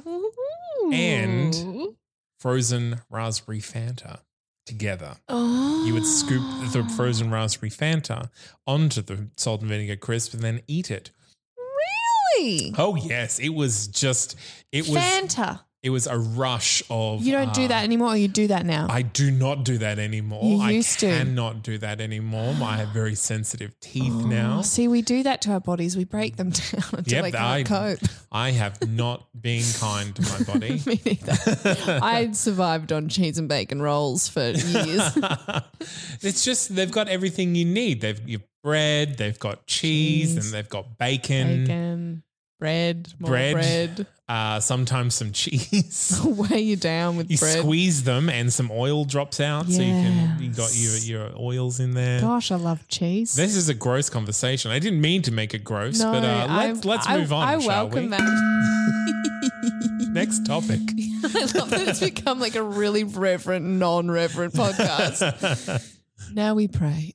And- 0.90 1.94
frozen 2.38 3.02
raspberry 3.10 3.60
Fanta 3.60 4.20
together. 4.64 5.16
oh, 5.28 5.84
You 5.86 5.92
would 5.92 6.06
scoop 6.06 6.42
the 6.72 6.82
frozen 6.96 7.30
raspberry 7.30 7.70
Fanta 7.70 8.30
onto 8.66 9.02
the 9.02 9.28
salt 9.36 9.60
and 9.60 9.68
vinegar 9.68 9.96
crisp 9.96 10.32
and 10.32 10.42
then 10.42 10.62
eat 10.66 10.90
it. 10.90 11.10
Really 12.36 12.74
Oh 12.78 12.96
yes, 12.96 13.38
it 13.38 13.50
was 13.50 13.88
just 13.88 14.36
it 14.72 14.88
was 14.88 14.98
Fanta. 14.98 15.60
It 15.82 15.90
was 15.90 16.06
a 16.06 16.18
rush 16.18 16.82
of 16.90 17.22
You 17.22 17.32
don't 17.32 17.54
do 17.54 17.64
uh, 17.64 17.68
that 17.68 17.84
anymore. 17.84 18.08
Or 18.08 18.16
you 18.16 18.26
do 18.28 18.48
that 18.48 18.66
now. 18.66 18.86
I 18.90 19.02
do 19.02 19.30
not 19.30 19.64
do 19.64 19.78
that 19.78 19.98
anymore. 20.00 20.42
You 20.44 20.60
I 20.60 20.70
used 20.70 20.98
to. 21.00 21.06
cannot 21.06 21.62
do 21.62 21.78
that 21.78 22.00
anymore. 22.00 22.54
I 22.62 22.76
have 22.78 22.88
very 22.88 23.14
sensitive 23.14 23.78
teeth 23.80 24.12
Oh, 24.14 24.26
now. 24.26 24.62
See, 24.62 24.88
we 24.88 25.02
do 25.02 25.22
that 25.22 25.42
to 25.42 25.52
our 25.52 25.60
bodies. 25.60 25.96
We 25.96 26.04
break 26.04 26.36
them 26.36 26.50
down 26.50 26.82
until 26.92 27.12
Yep, 27.12 27.22
they 27.24 27.30
can't 27.32 27.34
I- 27.34 27.62
cope. 27.62 27.98
I 28.32 28.50
have 28.50 28.88
not 28.88 29.28
been 29.40 29.64
kind 29.78 30.14
to 30.16 30.22
my 30.22 30.42
body. 30.52 30.80
Me 30.86 31.00
neither. 31.04 32.00
I 32.02 32.32
survived 32.32 32.92
on 32.92 33.08
cheese 33.08 33.38
and 33.38 33.48
bacon 33.48 33.80
rolls 33.80 34.28
for 34.28 34.50
years. 34.50 35.16
it's 36.22 36.44
just 36.44 36.74
they've 36.74 36.90
got 36.90 37.08
everything 37.08 37.54
you 37.54 37.64
need. 37.64 38.00
They've 38.00 38.20
bread, 38.62 39.16
they've 39.16 39.38
got 39.38 39.64
cheese, 39.68 40.34
Cheese. 40.34 40.44
and 40.44 40.52
they've 40.52 40.68
got 40.68 40.98
bacon, 40.98 41.64
bacon, 41.66 42.22
bread, 42.58 43.12
more 43.18 43.30
bread, 43.30 43.52
bread. 43.54 44.06
Uh, 44.28 44.58
sometimes 44.58 45.14
some 45.14 45.30
cheese. 45.32 46.20
Weigh 46.24 46.60
you 46.60 46.76
down 46.76 47.16
with 47.16 47.30
You 47.30 47.38
bread. 47.38 47.58
squeeze 47.60 48.02
them, 48.02 48.28
and 48.28 48.52
some 48.52 48.70
oil 48.72 49.04
drops 49.04 49.38
out, 49.40 49.66
so 49.68 49.80
you 49.80 49.92
can 49.92 50.36
you 50.42 50.50
got 50.50 50.74
your 50.76 50.96
your 50.98 51.30
oils 51.38 51.78
in 51.80 51.92
there. 51.94 52.20
Gosh, 52.20 52.50
I 52.50 52.56
love 52.56 52.86
cheese. 52.88 53.34
This 53.36 53.54
is 53.54 53.68
a 53.68 53.74
gross 53.74 54.10
conversation. 54.10 54.70
I 54.72 54.78
didn't 54.80 55.00
mean 55.00 55.22
to 55.22 55.32
make 55.32 55.54
it 55.54 55.62
gross, 55.62 56.00
no, 56.00 56.10
but 56.12 56.24
uh, 56.24 56.46
I- 56.48 56.66
let's 56.72 56.84
let's 56.84 57.08
I- 57.08 57.18
move 57.18 57.32
on. 57.32 57.46
I 57.46 57.58
shall 57.60 57.68
welcome 57.88 58.04
we? 58.04 58.08
that. 58.10 60.08
Next 60.10 60.44
topic. 60.46 60.80
I 61.24 61.40
love 61.54 61.70
that 61.70 61.88
it's 61.88 62.00
become 62.00 62.40
like 62.40 62.54
a 62.56 62.62
really 62.62 63.04
reverent, 63.04 63.64
non-reverent 63.66 64.54
podcast. 64.54 65.84
now 66.32 66.54
we 66.54 66.68
pray. 66.68 67.12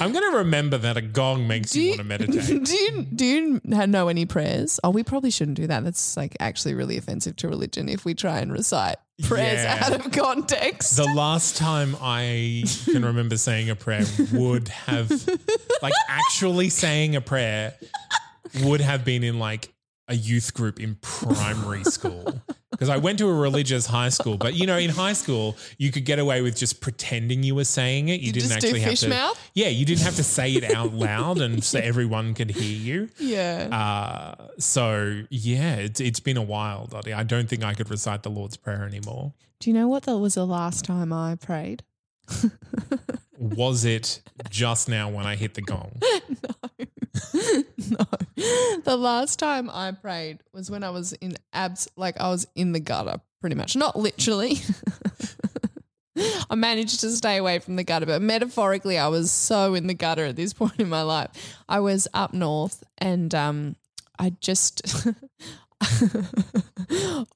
I'm 0.00 0.12
going 0.12 0.30
to 0.32 0.38
remember 0.38 0.78
that 0.78 0.96
a 0.96 1.00
gong 1.02 1.46
makes 1.46 1.74
you, 1.74 1.82
you, 1.82 1.88
want 1.90 2.00
to 2.00 2.04
meditate. 2.04 2.64
do 2.64 2.74
you 2.74 3.02
do 3.02 3.24
you 3.24 3.60
know 3.64 4.08
any 4.08 4.26
prayers? 4.26 4.80
Oh, 4.84 4.90
we 4.90 5.02
probably 5.02 5.30
shouldn't 5.30 5.56
do 5.56 5.66
that. 5.66 5.84
That's 5.84 6.16
like 6.16 6.36
actually 6.40 6.74
really 6.74 6.96
offensive 6.96 7.36
to 7.36 7.48
religion 7.48 7.88
if 7.88 8.04
we 8.04 8.14
try 8.14 8.38
and 8.38 8.52
recite 8.52 8.96
prayers 9.24 9.64
Yeah. 9.64 9.82
out 9.84 9.92
of 10.06 10.12
context. 10.12 10.96
The 10.96 11.04
last 11.14 11.56
time 11.56 11.96
I 12.00 12.64
can 12.84 13.04
remember 13.04 13.36
saying 13.36 13.70
a 13.70 13.76
prayer 13.76 14.04
would 14.32 14.68
have, 14.68 15.10
like, 15.82 15.94
actually 16.08 16.68
saying 16.68 17.16
a 17.16 17.20
prayer 17.20 17.74
would 18.62 18.80
have 18.80 19.04
been 19.04 19.24
in 19.24 19.38
like 19.38 19.72
a 20.08 20.14
youth 20.14 20.54
group 20.54 20.80
in 20.80 20.96
primary 20.96 21.84
school. 21.96 22.40
Because 22.70 22.88
I 22.90 22.96
went 22.98 23.18
to 23.18 23.28
a 23.28 23.32
religious 23.34 23.86
high 23.86 24.10
school, 24.10 24.36
but 24.36 24.54
you 24.54 24.66
know, 24.66 24.76
in 24.78 24.90
high 24.90 25.12
school, 25.14 25.56
you 25.78 25.90
could 25.90 26.04
get 26.04 26.18
away 26.18 26.42
with 26.42 26.56
just 26.56 26.80
pretending 26.80 27.42
you 27.42 27.54
were 27.54 27.64
saying 27.64 28.08
it. 28.08 28.20
You, 28.20 28.28
You 28.28 28.32
didn't 28.34 28.52
actually 28.52 28.80
have 28.80 28.94
to. 28.98 29.08
mouth? 29.08 29.50
Yeah, 29.54 29.68
you 29.68 29.84
didn't 29.84 30.02
have 30.04 30.14
to 30.16 30.22
say 30.22 30.52
it 30.52 30.64
out 30.74 30.92
loud, 30.92 31.40
and 31.40 31.64
so 31.64 31.78
everyone 31.82 32.34
could 32.34 32.50
hear 32.50 32.76
you. 32.78 33.08
yeah. 33.18 33.68
Uh, 33.72 34.48
so 34.58 35.22
yeah, 35.30 35.76
it's 35.76 36.00
it's 36.00 36.20
been 36.20 36.36
a 36.36 36.42
while, 36.42 36.86
Dotty. 36.86 37.12
I 37.12 37.22
don't 37.24 37.48
think 37.48 37.64
I 37.64 37.74
could 37.74 37.90
recite 37.90 38.22
the 38.22 38.30
Lord's 38.30 38.56
Prayer 38.56 38.84
anymore. 38.84 39.32
do 39.60 39.70
you 39.70 39.74
know 39.74 39.88
what 39.88 40.04
that 40.04 40.18
was 40.18 40.34
the 40.34 40.46
last 40.46 40.84
time 40.84 41.12
I 41.12 41.34
prayed? 41.36 41.82
Was 43.38 43.84
it 43.84 44.20
just 44.50 44.88
now 44.88 45.08
when 45.08 45.24
I 45.26 45.36
hit 45.36 45.54
the 45.54 45.62
gong? 45.62 45.92
no. 46.02 46.50
The 48.88 48.96
last 48.96 49.38
time 49.38 49.68
I 49.68 49.92
prayed 49.92 50.38
was 50.54 50.70
when 50.70 50.82
I 50.82 50.88
was 50.88 51.12
in 51.12 51.36
abs 51.52 51.90
like 51.94 52.18
I 52.18 52.30
was 52.30 52.46
in 52.54 52.72
the 52.72 52.80
gutter 52.80 53.20
pretty 53.38 53.54
much. 53.54 53.76
Not 53.76 53.96
literally. 53.96 54.60
I 56.48 56.54
managed 56.54 57.00
to 57.00 57.10
stay 57.10 57.36
away 57.36 57.58
from 57.58 57.76
the 57.76 57.84
gutter, 57.84 58.06
but 58.06 58.22
metaphorically, 58.22 58.96
I 58.96 59.08
was 59.08 59.30
so 59.30 59.74
in 59.74 59.88
the 59.88 59.94
gutter 59.94 60.24
at 60.24 60.36
this 60.36 60.52
point 60.54 60.80
in 60.80 60.88
my 60.88 61.02
life. 61.02 61.28
I 61.68 61.80
was 61.80 62.08
up 62.14 62.32
north 62.32 62.82
and 62.96 63.34
um, 63.34 63.76
I 64.18 64.30
just, 64.40 64.80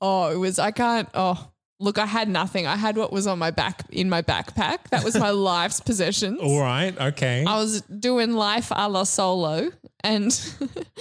oh, 0.01 0.31
it 0.31 0.39
was, 0.39 0.59
I 0.59 0.71
can't, 0.71 1.11
oh, 1.13 1.51
look, 1.79 1.99
I 1.99 2.07
had 2.07 2.31
nothing. 2.31 2.67
I 2.67 2.77
had 2.77 2.97
what 2.97 3.13
was 3.13 3.27
on 3.27 3.39
my 3.39 3.51
back, 3.51 3.83
in 3.91 4.09
my 4.09 4.23
backpack. 4.23 4.89
That 4.89 5.05
was 5.05 5.19
my 5.19 5.31
life's 5.31 5.81
possessions. 5.81 6.41
All 6.41 6.61
right. 6.61 6.99
Okay. 6.99 7.45
I 7.47 7.59
was 7.59 7.83
doing 7.83 8.33
life 8.33 8.73
a 8.75 8.89
la 8.89 9.05
solo, 9.05 9.71
and 10.05 10.33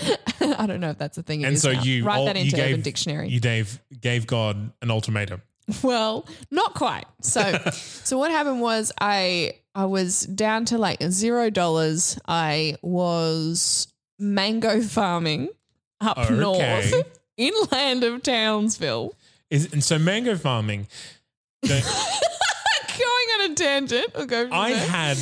I 0.42 0.66
don't 0.68 0.80
know 0.80 0.90
if 0.92 0.98
that's 0.98 1.18
a 1.18 1.24
thing. 1.24 1.42
It 1.42 1.46
and 1.48 1.56
is 1.56 1.62
so 1.62 1.72
now. 1.74 1.82
you 1.84 2.04
write 2.04 2.18
all- 2.18 2.26
that 2.26 2.38
into 2.38 2.56
gave, 2.56 2.72
Urban 2.74 2.82
Dictionary. 2.82 3.30
You 3.30 3.40
gave 3.40 3.80
gave 4.00 4.28
God 4.28 4.72
an 4.82 4.92
ultimatum. 4.92 5.42
Well, 5.84 6.28
not 6.50 6.74
quite. 6.74 7.06
So, 7.22 7.42
so 7.72 8.18
what 8.18 8.30
happened 8.32 8.60
was 8.62 8.92
I 9.00 9.54
I 9.74 9.86
was 9.86 10.22
down 10.24 10.66
to 10.66 10.78
like 10.78 11.02
zero 11.04 11.50
dollars. 11.50 12.20
I 12.28 12.76
was 12.82 13.88
mango 14.20 14.82
farming 14.82 15.50
up 16.02 16.18
Okay. 16.18 16.34
north, 16.34 16.94
inland 17.38 18.04
of 18.04 18.22
Townsville. 18.24 19.14
Is 19.50 19.72
and 19.72 19.82
so 19.84 19.98
mango 19.98 20.36
farming. 20.36 20.88
Going 21.64 21.82
on 23.40 23.52
a 23.52 23.56
tangent. 23.56 24.08
I'll 24.16 24.26
go 24.26 24.50
I 24.52 24.74
there. 24.74 24.88
had 24.88 25.18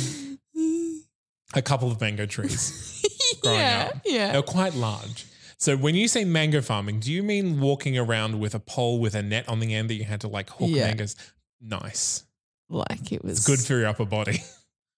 a 1.54 1.62
couple 1.62 1.90
of 1.92 2.00
mango 2.00 2.26
trees 2.26 3.02
growing 3.42 3.58
yeah, 3.58 3.90
up. 3.94 4.02
yeah. 4.04 4.32
They're 4.32 4.42
quite 4.42 4.74
large. 4.74 5.26
So 5.58 5.76
when 5.76 5.94
you 5.94 6.08
say 6.08 6.24
mango 6.24 6.60
farming, 6.62 7.00
do 7.00 7.12
you 7.12 7.22
mean 7.22 7.60
walking 7.60 7.98
around 7.98 8.40
with 8.40 8.54
a 8.54 8.60
pole 8.60 8.98
with 8.98 9.14
a 9.14 9.22
net 9.22 9.48
on 9.48 9.60
the 9.60 9.74
end 9.74 9.90
that 9.90 9.94
you 9.94 10.04
had 10.04 10.22
to 10.22 10.28
like 10.28 10.48
hook 10.50 10.70
Yeah. 10.70 10.86
mangoes? 10.86 11.16
Nice. 11.60 12.24
Like 12.68 13.12
it 13.12 13.22
was 13.24 13.38
It's 13.38 13.46
good 13.46 13.60
for 13.60 13.78
your 13.78 13.88
upper 13.88 14.04
body. 14.06 14.42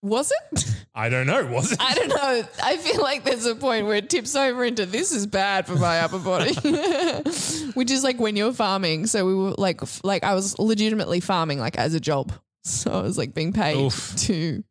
Was 0.04 0.32
it? 0.52 0.64
I 0.96 1.08
don't 1.08 1.28
know. 1.28 1.46
Was 1.46 1.70
it? 1.70 1.78
I 1.80 1.94
don't 1.94 2.08
know. 2.08 2.42
I 2.60 2.76
feel 2.76 3.00
like 3.00 3.22
there's 3.22 3.46
a 3.46 3.54
point 3.54 3.86
where 3.86 3.94
it 3.94 4.10
tips 4.10 4.34
over 4.34 4.64
into 4.64 4.84
this 4.84 5.12
is 5.12 5.28
bad 5.28 5.64
for 5.64 5.76
my 5.76 6.00
upper 6.00 6.18
body, 6.18 6.54
which 7.74 7.88
is 7.88 8.02
like 8.02 8.18
when 8.18 8.34
you're 8.34 8.52
farming. 8.52 9.06
So 9.06 9.24
we 9.24 9.32
were 9.32 9.54
like, 9.58 9.80
like 10.04 10.24
I 10.24 10.34
was 10.34 10.58
legitimately 10.58 11.20
farming 11.20 11.60
like 11.60 11.78
as 11.78 11.94
a 11.94 12.00
job. 12.00 12.32
So 12.64 12.90
I 12.92 13.02
was 13.02 13.16
like 13.16 13.32
being 13.32 13.52
paid 13.52 13.76
Oof. 13.76 14.16
to 14.26 14.64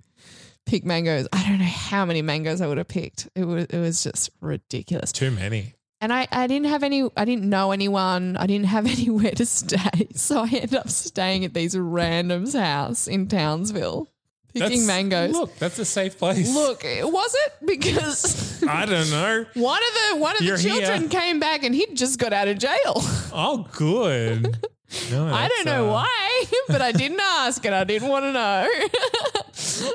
pick 0.66 0.86
mangoes. 0.86 1.28
I 1.34 1.44
don't 1.48 1.60
know 1.60 1.66
how 1.66 2.06
many 2.06 2.22
mangoes 2.22 2.62
I 2.62 2.68
would 2.68 2.78
have 2.78 2.88
picked. 2.88 3.28
It 3.36 3.46
was 3.46 3.66
it 3.66 3.80
was 3.80 4.04
just 4.04 4.30
ridiculous. 4.42 5.12
Too 5.12 5.32
many. 5.32 5.74
And 6.04 6.12
I, 6.12 6.28
I 6.32 6.48
didn't 6.48 6.66
have 6.66 6.82
any, 6.82 7.08
I 7.16 7.26
didn't 7.26 7.48
know 7.48 7.72
anyone. 7.72 8.36
I 8.36 8.48
didn't 8.48 8.66
have 8.66 8.88
anywhere 8.98 9.34
to 9.34 9.46
stay. 9.46 10.08
So 10.16 10.40
I 10.42 10.48
ended 10.48 10.74
up 10.74 10.90
staying 10.90 11.46
at 11.46 11.54
these 11.54 11.76
randoms' 11.76 12.60
house 12.60 13.08
in 13.08 13.28
Townsville, 13.28 14.08
picking 14.52 14.62
That's- 14.70 14.88
mangoes. 14.88 15.32
Look, 15.34 15.56
that's 15.60 15.78
a 15.78 15.86
safe 15.86 16.18
place. 16.18 16.52
Look, 16.52 16.84
eh, 16.86 17.04
was 17.04 17.36
it? 17.46 17.54
Because 17.68 18.64
I 18.68 18.88
don't 18.88 19.12
know. 19.12 19.46
one 19.54 19.80
of 19.80 19.94
the 20.10 20.18
one 20.18 20.36
of 20.38 20.42
You're 20.42 20.58
the 20.58 20.64
children 20.70 21.02
here. 21.02 21.10
came 21.10 21.40
back 21.40 21.64
and 21.64 21.76
he'd 21.76 21.96
just 21.96 22.18
got 22.18 22.34
out 22.34 22.48
of 22.48 22.58
jail. 22.58 22.94
Oh, 23.32 23.68
good. 23.74 24.58
No, 25.10 25.28
I 25.28 25.48
don't 25.48 25.66
know 25.66 25.90
uh, 25.90 25.94
why, 25.94 26.44
but 26.68 26.82
I 26.82 26.92
didn't 26.92 27.20
ask 27.22 27.66
and 27.66 27.74
I 27.74 27.84
didn't 27.84 28.10
want 28.10 28.26
to 28.26 28.34
know. 28.34 28.70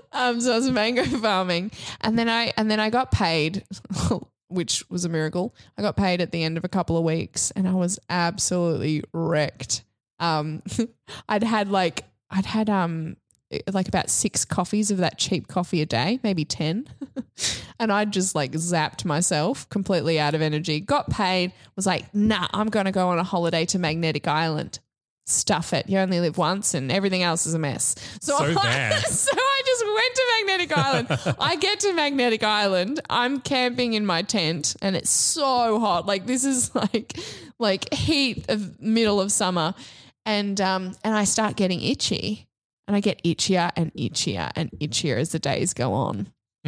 um, 0.12 0.40
so 0.40 0.52
I 0.52 0.56
was 0.56 0.70
mango 0.70 1.04
farming, 1.20 1.70
and 2.00 2.18
then 2.18 2.28
I 2.28 2.52
and 2.56 2.70
then 2.70 2.80
I 2.80 2.90
got 2.90 3.10
paid, 3.10 3.64
which 4.48 4.88
was 4.88 5.04
a 5.04 5.08
miracle. 5.08 5.54
I 5.76 5.82
got 5.82 5.96
paid 5.96 6.20
at 6.20 6.32
the 6.32 6.42
end 6.42 6.56
of 6.56 6.64
a 6.64 6.68
couple 6.68 6.96
of 6.96 7.04
weeks, 7.04 7.50
and 7.50 7.68
I 7.68 7.74
was 7.74 7.98
absolutely 8.08 9.02
wrecked. 9.12 9.84
Um, 10.18 10.62
I'd 11.28 11.42
had 11.42 11.70
like 11.70 12.04
I'd 12.30 12.46
had 12.46 12.70
um 12.70 13.16
like 13.72 13.86
about 13.86 14.10
six 14.10 14.44
coffees 14.44 14.90
of 14.90 14.98
that 14.98 15.18
cheap 15.18 15.46
coffee 15.46 15.80
a 15.80 15.86
day, 15.86 16.18
maybe 16.22 16.44
10. 16.44 16.88
and 17.78 17.92
I 17.92 18.04
just 18.04 18.34
like 18.34 18.52
zapped 18.52 19.04
myself 19.04 19.68
completely 19.68 20.18
out 20.18 20.34
of 20.34 20.42
energy. 20.42 20.80
Got 20.80 21.10
paid, 21.10 21.52
was 21.76 21.86
like, 21.86 22.12
nah, 22.14 22.48
I'm 22.52 22.68
going 22.68 22.86
to 22.86 22.92
go 22.92 23.08
on 23.08 23.18
a 23.18 23.24
holiday 23.24 23.64
to 23.66 23.78
Magnetic 23.78 24.26
Island. 24.26 24.80
Stuff 25.28 25.72
it. 25.72 25.88
You 25.88 25.98
only 25.98 26.20
live 26.20 26.38
once 26.38 26.72
and 26.72 26.92
everything 26.92 27.24
else 27.24 27.46
is 27.46 27.54
a 27.54 27.58
mess. 27.58 27.96
So, 28.20 28.38
So 28.38 28.44
I, 28.44 28.90
so 29.00 29.30
I 29.34 29.62
just 29.66 29.84
went 29.84 30.14
to 30.14 30.26
Magnetic 30.38 30.78
Island. 30.78 31.36
I 31.40 31.56
get 31.56 31.80
to 31.80 31.92
Magnetic 31.94 32.44
Island. 32.44 33.00
I'm 33.10 33.40
camping 33.40 33.94
in 33.94 34.06
my 34.06 34.22
tent 34.22 34.76
and 34.80 34.94
it's 34.94 35.10
so 35.10 35.80
hot. 35.80 36.06
Like 36.06 36.26
this 36.26 36.44
is 36.44 36.72
like 36.74 37.18
like 37.58 37.92
heat 37.92 38.48
of 38.48 38.80
middle 38.80 39.20
of 39.20 39.32
summer. 39.32 39.74
And 40.24 40.60
um 40.60 40.94
and 41.02 41.16
I 41.16 41.24
start 41.24 41.56
getting 41.56 41.82
itchy. 41.82 42.46
And 42.86 42.94
I 42.94 43.00
get 43.00 43.20
itchier 43.24 43.72
and 43.74 43.92
itchier 43.94 44.52
and 44.54 44.70
itchier 44.78 45.18
as 45.18 45.30
the 45.32 45.40
days 45.40 45.74
go 45.74 45.92
on. 45.92 46.28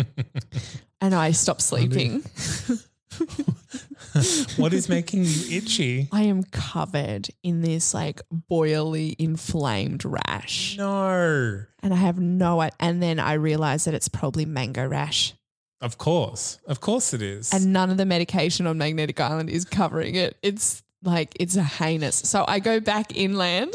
and 1.00 1.14
I 1.14 1.30
stop 1.30 1.60
sleeping. 1.60 2.24
what 4.56 4.72
is 4.72 4.88
making 4.88 5.24
you 5.24 5.56
itchy? 5.58 6.08
I 6.12 6.22
am 6.22 6.44
covered 6.44 7.28
in 7.42 7.60
this 7.62 7.94
like 7.94 8.20
boily 8.50 9.14
inflamed 9.18 10.04
rash. 10.04 10.76
No. 10.78 11.62
And 11.82 11.92
I 11.94 11.96
have 11.96 12.18
no 12.18 12.60
i- 12.60 12.70
and 12.80 13.02
then 13.02 13.18
I 13.20 13.34
realize 13.34 13.84
that 13.84 13.94
it's 13.94 14.08
probably 14.08 14.44
mango 14.44 14.86
rash. 14.86 15.34
Of 15.80 15.98
course. 15.98 16.58
Of 16.66 16.80
course 16.80 17.14
it 17.14 17.22
is. 17.22 17.52
And 17.52 17.72
none 17.72 17.90
of 17.90 17.96
the 17.96 18.06
medication 18.06 18.66
on 18.66 18.78
Magnetic 18.78 19.20
Island 19.20 19.48
is 19.50 19.64
covering 19.64 20.16
it. 20.16 20.36
It's 20.42 20.82
like 21.04 21.36
it's 21.38 21.54
a 21.56 21.62
heinous. 21.62 22.16
So 22.16 22.44
I 22.48 22.58
go 22.58 22.80
back 22.80 23.16
inland 23.16 23.72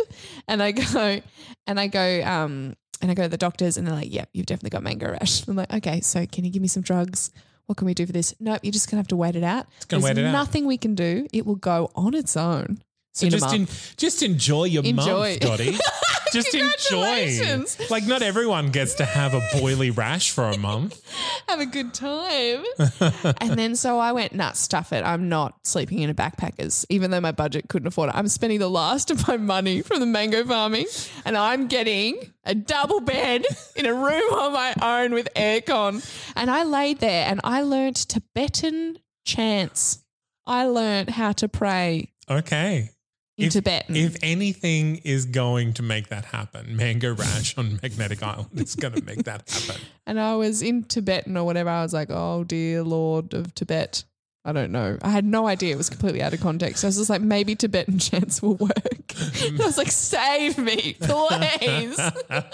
and 0.48 0.62
I 0.62 0.72
go 0.72 1.22
and 1.66 1.80
I 1.80 1.88
go 1.88 2.22
um 2.26 2.76
and 3.02 3.10
I 3.12 3.14
go 3.14 3.24
to 3.24 3.30
the 3.30 3.38
doctors 3.38 3.78
and 3.78 3.86
they're 3.88 3.96
like, 3.96 4.14
"Yep, 4.14 4.30
you've 4.34 4.46
definitely 4.46 4.70
got 4.72 4.84
mango 4.84 5.12
rash." 5.12 5.48
I'm 5.48 5.56
like, 5.56 5.74
"Okay, 5.74 6.02
so 6.02 6.26
can 6.26 6.44
you 6.46 6.52
give 6.52 6.62
me 6.62 6.68
some 6.68 6.84
drugs? 6.84 7.32
What 7.66 7.78
can 7.78 7.86
we 7.86 7.94
do 7.94 8.06
for 8.06 8.12
this?" 8.12 8.34
Nope, 8.40 8.60
you're 8.64 8.72
just 8.72 8.90
gonna 8.90 9.00
have 9.00 9.08
to 9.10 9.16
wait 9.16 9.36
it 9.36 9.44
out. 9.44 9.68
It's 9.78 9.86
gonna 9.86 10.02
There's 10.02 10.16
wait 10.16 10.22
it 10.24 10.28
out. 10.28 10.32
nothing 10.32 10.66
we 10.66 10.78
can 10.78 10.96
do. 10.96 11.28
It 11.32 11.46
will 11.46 11.56
go 11.56 11.92
on 11.96 12.14
its 12.14 12.36
own. 12.38 12.82
So 13.14 13.30
just 13.30 13.54
in, 13.54 13.68
just 13.96 14.24
enjoy 14.24 14.66
your 14.66 14.84
Enjoy. 14.84 15.30
month, 15.30 15.40
Dotty. 15.40 15.78
just 16.34 16.56
enjoy. 16.56 17.28
Congratulations. 17.28 17.78
Like 17.92 18.08
not 18.08 18.24
everyone 18.24 18.72
gets 18.72 18.96
to 18.96 19.06
have 19.06 19.36
a 19.36 19.40
boily 19.56 19.96
rash 19.96 20.32
for 20.32 20.46
a 20.46 20.58
month. 20.58 21.00
have 21.48 21.60
a 21.60 21.68
good 21.68 21.94
time. 21.94 22.64
and 23.40 23.52
then 23.52 23.76
so 23.76 24.00
I 24.00 24.14
went, 24.14 24.34
nah, 24.34 24.54
stuff 24.54 24.92
it. 24.94 25.06
I'm 25.06 25.30
not 25.30 25.60
sleeping 25.64 26.00
in 26.00 26.10
a 26.10 26.16
backpackers, 26.16 26.88
even 26.90 27.12
though 27.12 27.22
my 27.22 27.32
budget 27.32 27.70
couldn't 27.70 27.86
afford 27.86 28.10
it. 28.10 28.16
I'm 28.16 28.28
spending 28.28 28.58
the 28.58 28.70
last 28.70 29.12
of 29.12 29.28
my 29.28 29.38
money 29.38 29.84
from 29.84 30.00
the 30.00 30.08
mango 30.08 30.44
farming 30.44 30.88
and 31.24 31.38
I'm 31.38 31.68
getting 31.68 32.34
a 32.46 32.56
double 32.56 33.00
bed 33.00 33.46
in 33.76 33.86
a 33.86 33.94
room 33.94 34.34
on 34.34 34.54
my 34.54 34.74
own 34.82 35.14
with 35.14 35.30
aircon. 35.36 36.04
And 36.36 36.50
I 36.50 36.64
laid 36.64 36.98
there 36.98 37.28
and 37.28 37.42
I 37.44 37.62
learnt 37.62 37.98
Tibetan 38.10 38.98
chants. 39.24 40.04
I 40.48 40.66
learnt 40.66 41.12
how 41.12 41.32
to 41.34 41.48
pray 41.48 42.10
Okay. 42.30 42.90
In 43.38 43.46
If, 43.48 43.54
Tibetan. 43.54 43.96
if 43.96 44.16
anything 44.22 44.98
is 45.04 45.26
going 45.26 45.74
to 45.74 45.84
make 45.84 46.10
that 46.10 46.26
happen, 46.26 46.76
Mango 46.76 47.16
Rash 47.16 47.58
on 47.58 47.80
Magnetic 47.82 48.22
Island 48.22 48.50
is 48.54 48.76
going 48.76 48.94
to 48.94 49.04
make 49.04 49.24
that 49.24 49.50
happen. 49.50 49.82
and 50.06 50.20
I 50.20 50.36
was 50.36 50.62
in 50.62 50.84
Tibetan 50.84 51.36
or 51.38 51.44
whatever. 51.44 51.70
I 51.70 51.82
was 51.84 51.94
like, 51.94 52.10
oh 52.12 52.44
dear 52.44 52.84
Lord 52.84 53.34
of 53.34 53.54
Tibet. 53.56 54.04
I 54.46 54.52
don't 54.52 54.74
know. 54.74 54.98
I 55.02 55.10
had 55.10 55.24
no 55.24 55.48
idea. 55.48 55.74
It 55.74 55.78
was 55.78 55.90
completely 55.90 56.22
out 56.22 56.34
of 56.34 56.42
context. 56.42 56.84
I 56.84 56.88
was 56.90 56.98
just 56.98 57.10
like, 57.10 57.22
maybe 57.22 57.56
Tibetan 57.56 57.98
chants 58.08 58.42
will 58.42 58.56
work. 58.56 59.14
And 59.42 59.62
I 59.62 59.66
was 59.66 59.78
like, 59.78 59.90
save 59.90 60.58
me, 60.58 60.98
please. 61.00 61.96
that 61.96 62.52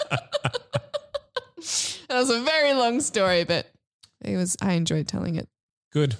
was 2.10 2.30
a 2.30 2.40
very 2.42 2.74
long 2.74 3.00
story, 3.00 3.42
but 3.44 3.66
it 4.22 4.36
was. 4.36 4.56
I 4.62 4.74
enjoyed 4.74 5.08
telling 5.08 5.34
it. 5.36 5.48
Good. 5.92 6.14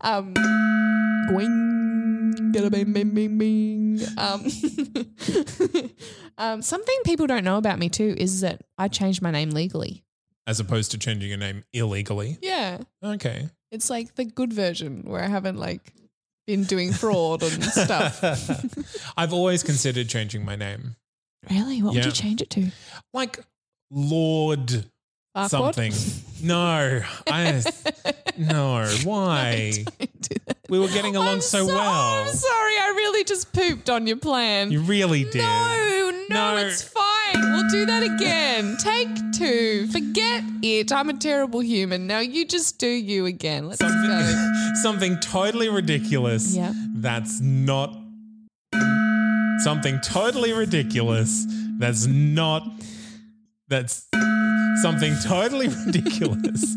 Um, 0.00 0.34
boing, 1.30 2.52
gada 2.52 2.70
bing, 2.70 2.92
bing, 2.92 3.14
bing, 3.14 3.38
bing. 3.38 4.00
Um, 4.18 4.46
um, 6.38 6.62
something 6.62 6.96
people 7.04 7.26
don't 7.26 7.44
know 7.44 7.56
about 7.56 7.78
me 7.78 7.88
too 7.88 8.14
is 8.16 8.40
that 8.40 8.62
I 8.78 8.88
changed 8.88 9.22
my 9.22 9.30
name 9.30 9.50
legally. 9.50 10.04
As 10.46 10.58
opposed 10.58 10.90
to 10.90 10.98
changing 10.98 11.28
your 11.28 11.38
name 11.38 11.62
illegally. 11.72 12.38
Yeah. 12.42 12.78
Okay. 13.04 13.48
It's 13.70 13.88
like 13.88 14.16
the 14.16 14.24
good 14.24 14.52
version 14.52 15.04
where 15.04 15.22
I 15.22 15.28
haven't 15.28 15.56
like 15.56 15.92
been 16.46 16.64
doing 16.64 16.92
fraud 16.92 17.42
and 17.42 17.64
stuff. 17.64 18.22
I've 19.16 19.32
always 19.32 19.62
considered 19.62 20.08
changing 20.08 20.44
my 20.44 20.56
name. 20.56 20.96
really? 21.48 21.82
What 21.82 21.94
would 21.94 22.04
you 22.04 22.10
change 22.10 22.42
it 22.42 22.50
to? 22.50 22.70
Like 23.14 23.38
Lord 23.90 24.90
Farquaad? 25.34 25.48
something. 25.50 25.92
No. 26.46 27.02
I 27.26 27.62
no. 28.36 28.86
Why? 29.04 29.84
We 30.68 30.78
were 30.78 30.88
getting 30.88 31.16
along 31.16 31.28
I'm 31.28 31.40
so 31.42 31.66
well. 31.66 31.76
I'm 31.76 32.28
sorry. 32.34 32.72
I 32.78 32.92
really 32.96 33.24
just 33.24 33.52
pooped 33.52 33.90
on 33.90 34.06
your 34.06 34.16
plan. 34.16 34.70
You 34.70 34.80
really 34.80 35.24
did. 35.24 35.42
No, 35.42 36.10
no, 36.30 36.54
No. 36.54 36.56
it's 36.56 36.82
fine. 36.82 37.52
We'll 37.52 37.68
do 37.68 37.84
that 37.84 38.02
again. 38.02 38.78
Take 38.78 39.08
two. 39.36 39.86
Forget 39.88 40.44
it. 40.62 40.90
I'm 40.90 41.10
a 41.10 41.12
terrible 41.12 41.60
human. 41.60 42.06
Now 42.06 42.20
you 42.20 42.46
just 42.46 42.78
do 42.78 42.86
you 42.88 43.26
again. 43.26 43.68
Let's 43.68 43.82
go. 43.82 43.88
Something, 43.88 44.74
something 44.82 45.20
totally 45.20 45.68
ridiculous. 45.68 46.56
Yeah. 46.56 46.72
That's 46.94 47.42
not 47.42 47.94
something 49.58 50.00
totally 50.00 50.54
ridiculous. 50.54 51.44
That's 51.78 52.06
not. 52.06 52.62
That's 53.68 54.08
something 54.80 55.14
totally 55.24 55.68
ridiculous. 55.86 56.76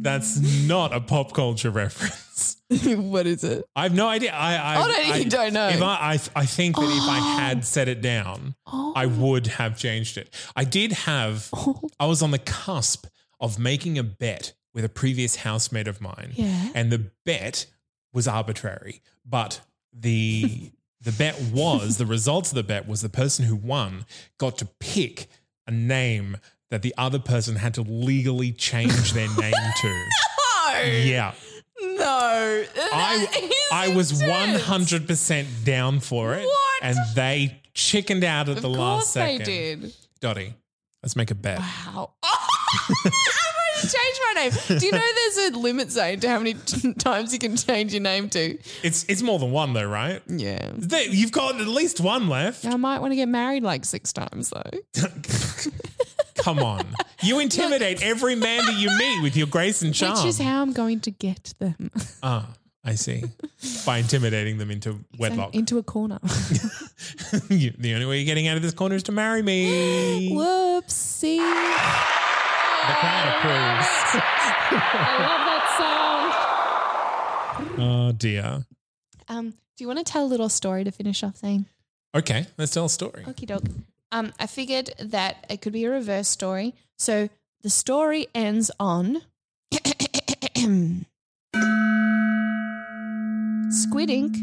That's 0.00 0.38
not 0.66 0.94
a 0.94 1.00
pop 1.00 1.32
culture 1.32 1.70
reference. 1.70 2.56
what 2.96 3.26
is 3.26 3.42
it? 3.44 3.64
I 3.74 3.82
have 3.84 3.94
no 3.94 4.06
idea. 4.08 4.32
I, 4.32 4.54
I, 4.54 4.76
Oh, 4.76 4.86
no, 5.10 5.14
you 5.16 5.24
don't 5.28 5.52
know. 5.52 5.68
If 5.68 5.82
I, 5.82 5.86
I, 6.36 6.40
I 6.42 6.46
think 6.46 6.76
that 6.76 6.82
if 6.84 7.02
I 7.08 7.18
Oh. 7.20 7.36
had 7.40 7.64
set 7.64 7.88
it 7.88 8.00
down, 8.00 8.54
Oh. 8.66 8.92
I 8.94 9.06
would 9.06 9.46
have 9.48 9.76
changed 9.76 10.16
it. 10.16 10.32
I 10.54 10.64
did 10.64 10.92
have. 10.92 11.50
I 12.00 12.06
was 12.06 12.22
on 12.22 12.30
the 12.30 12.38
cusp 12.38 13.06
of 13.40 13.58
making 13.58 13.98
a 13.98 14.02
bet 14.04 14.52
with 14.74 14.84
a 14.84 14.88
previous 14.88 15.36
housemate 15.36 15.88
of 15.88 16.00
mine, 16.00 16.32
Yeah. 16.34 16.68
and 16.74 16.92
the 16.92 17.10
bet 17.24 17.66
was 18.12 18.28
arbitrary, 18.28 19.02
but 19.26 19.60
the 19.92 20.70
the 21.00 21.12
bet 21.12 21.40
was 21.52 21.96
the 21.96 22.06
results 22.06 22.50
of 22.50 22.56
the 22.56 22.62
bet 22.62 22.86
was 22.86 23.00
the 23.00 23.08
person 23.08 23.44
who 23.46 23.56
won 23.56 24.04
got 24.38 24.58
to 24.58 24.66
pick 24.80 25.28
a 25.66 25.70
name 25.70 26.36
that 26.70 26.82
the 26.82 26.94
other 26.98 27.18
person 27.18 27.56
had 27.56 27.74
to 27.74 27.82
legally 27.82 28.52
change 28.52 29.12
their 29.12 29.28
name 29.40 29.52
to. 29.52 29.88
No. 29.88 30.82
Yeah. 30.82 31.32
No. 31.82 32.64
I 32.76 33.50
I 33.72 33.88
was 33.94 34.12
intense. 34.20 34.30
one 34.30 34.54
hundred 34.60 35.06
percent 35.06 35.48
down 35.64 36.00
for 36.00 36.34
it, 36.34 36.44
What? 36.44 36.82
and 36.82 36.96
they 37.14 37.60
chickened 37.74 38.24
out 38.24 38.48
at 38.48 38.56
Of 38.56 38.62
the 38.62 38.68
last 38.68 39.14
they 39.14 39.38
second. 39.38 39.46
did. 39.46 39.94
Dotty, 40.20 40.54
let's 41.02 41.14
make 41.16 41.30
a 41.30 41.34
bet. 41.34 41.58
Wow. 41.60 42.10
I'm 42.24 43.10
to 43.80 43.86
change 43.88 44.18
my 44.34 44.42
name. 44.42 44.78
Do 44.80 44.86
you 44.86 44.92
know 44.92 44.98
there's 45.14 45.38
a 45.54 45.58
limit 45.58 45.90
zone 45.92 46.18
to 46.20 46.28
how 46.28 46.38
many 46.38 46.54
t- 46.54 46.92
times 46.94 47.32
you 47.32 47.38
can 47.38 47.56
change 47.56 47.92
your 47.92 48.02
name 48.02 48.28
to? 48.30 48.58
It's 48.82 49.04
it's 49.08 49.22
more 49.22 49.38
than 49.38 49.52
one 49.52 49.72
though, 49.72 49.86
right? 49.88 50.20
Yeah. 50.26 50.70
There- 50.74 51.02
You've 51.08 51.32
got 51.32 51.60
at 51.60 51.68
least 51.68 52.00
one 52.00 52.28
left. 52.28 52.64
I 52.66 52.76
might 52.76 52.98
want 52.98 53.12
to 53.12 53.16
get 53.16 53.28
married 53.28 53.62
like 53.62 53.84
six 53.84 54.12
times 54.12 54.50
though. 54.50 54.70
Come 56.38 56.60
on, 56.60 56.86
you 57.22 57.38
intimidate 57.40 58.02
every 58.02 58.34
man 58.34 58.64
that 58.64 58.78
you 58.78 58.90
meet 58.96 59.22
with 59.22 59.36
your 59.36 59.46
grace 59.46 59.82
and 59.82 59.92
charm. 59.94 60.12
Which 60.16 60.24
is 60.26 60.38
how 60.38 60.62
I'm 60.62 60.72
going 60.72 61.00
to 61.00 61.10
get 61.10 61.54
them 61.58 61.90
ah, 62.22 62.48
I 62.84 62.94
see. 62.94 63.24
By 63.84 63.98
intimidating 63.98 64.58
them 64.58 64.70
into 64.70 65.00
wedlock. 65.18 65.54
into 65.54 65.78
a 65.78 65.82
corner. 65.82 66.18
You- 67.50 67.72
the 67.78 67.94
only 67.94 68.06
way 68.06 68.18
you're 68.18 68.26
getting 68.26 68.48
out 68.48 68.56
of 68.56 68.62
this 68.62 68.72
corner 68.74 68.94
is 68.96 69.02
to 69.04 69.12
marry 69.12 69.42
me. 69.42 70.30
Whoopsie. 70.32 71.36
The 71.38 72.94
crowd 72.94 73.28
approves. 73.36 73.88
I 74.70 75.16
love 75.20 75.44
that 75.46 75.64
song. 75.78 77.74
Oh 77.80 78.12
dear. 78.12 78.64
Um, 79.28 79.50
do 79.50 79.84
you 79.84 79.86
want 79.88 79.98
to 79.98 80.04
tell 80.04 80.24
a 80.24 80.26
little 80.28 80.48
story 80.48 80.84
to 80.84 80.90
finish 80.90 81.22
off 81.22 81.36
saying? 81.36 81.66
Okay, 82.14 82.46
let's 82.56 82.72
tell 82.72 82.86
a 82.86 82.88
story. 82.88 83.22
Okie 83.24 83.46
doke. 83.46 83.64
Um, 84.10 84.32
I 84.38 84.46
figured 84.46 84.90
that 84.98 85.44
it 85.50 85.60
could 85.60 85.72
be 85.72 85.84
a 85.84 85.90
reverse 85.90 86.28
story. 86.28 86.74
So 86.98 87.28
the 87.62 87.70
story 87.70 88.28
ends 88.34 88.70
on 88.80 89.22
Squid 93.70 94.08
ink 94.10 94.36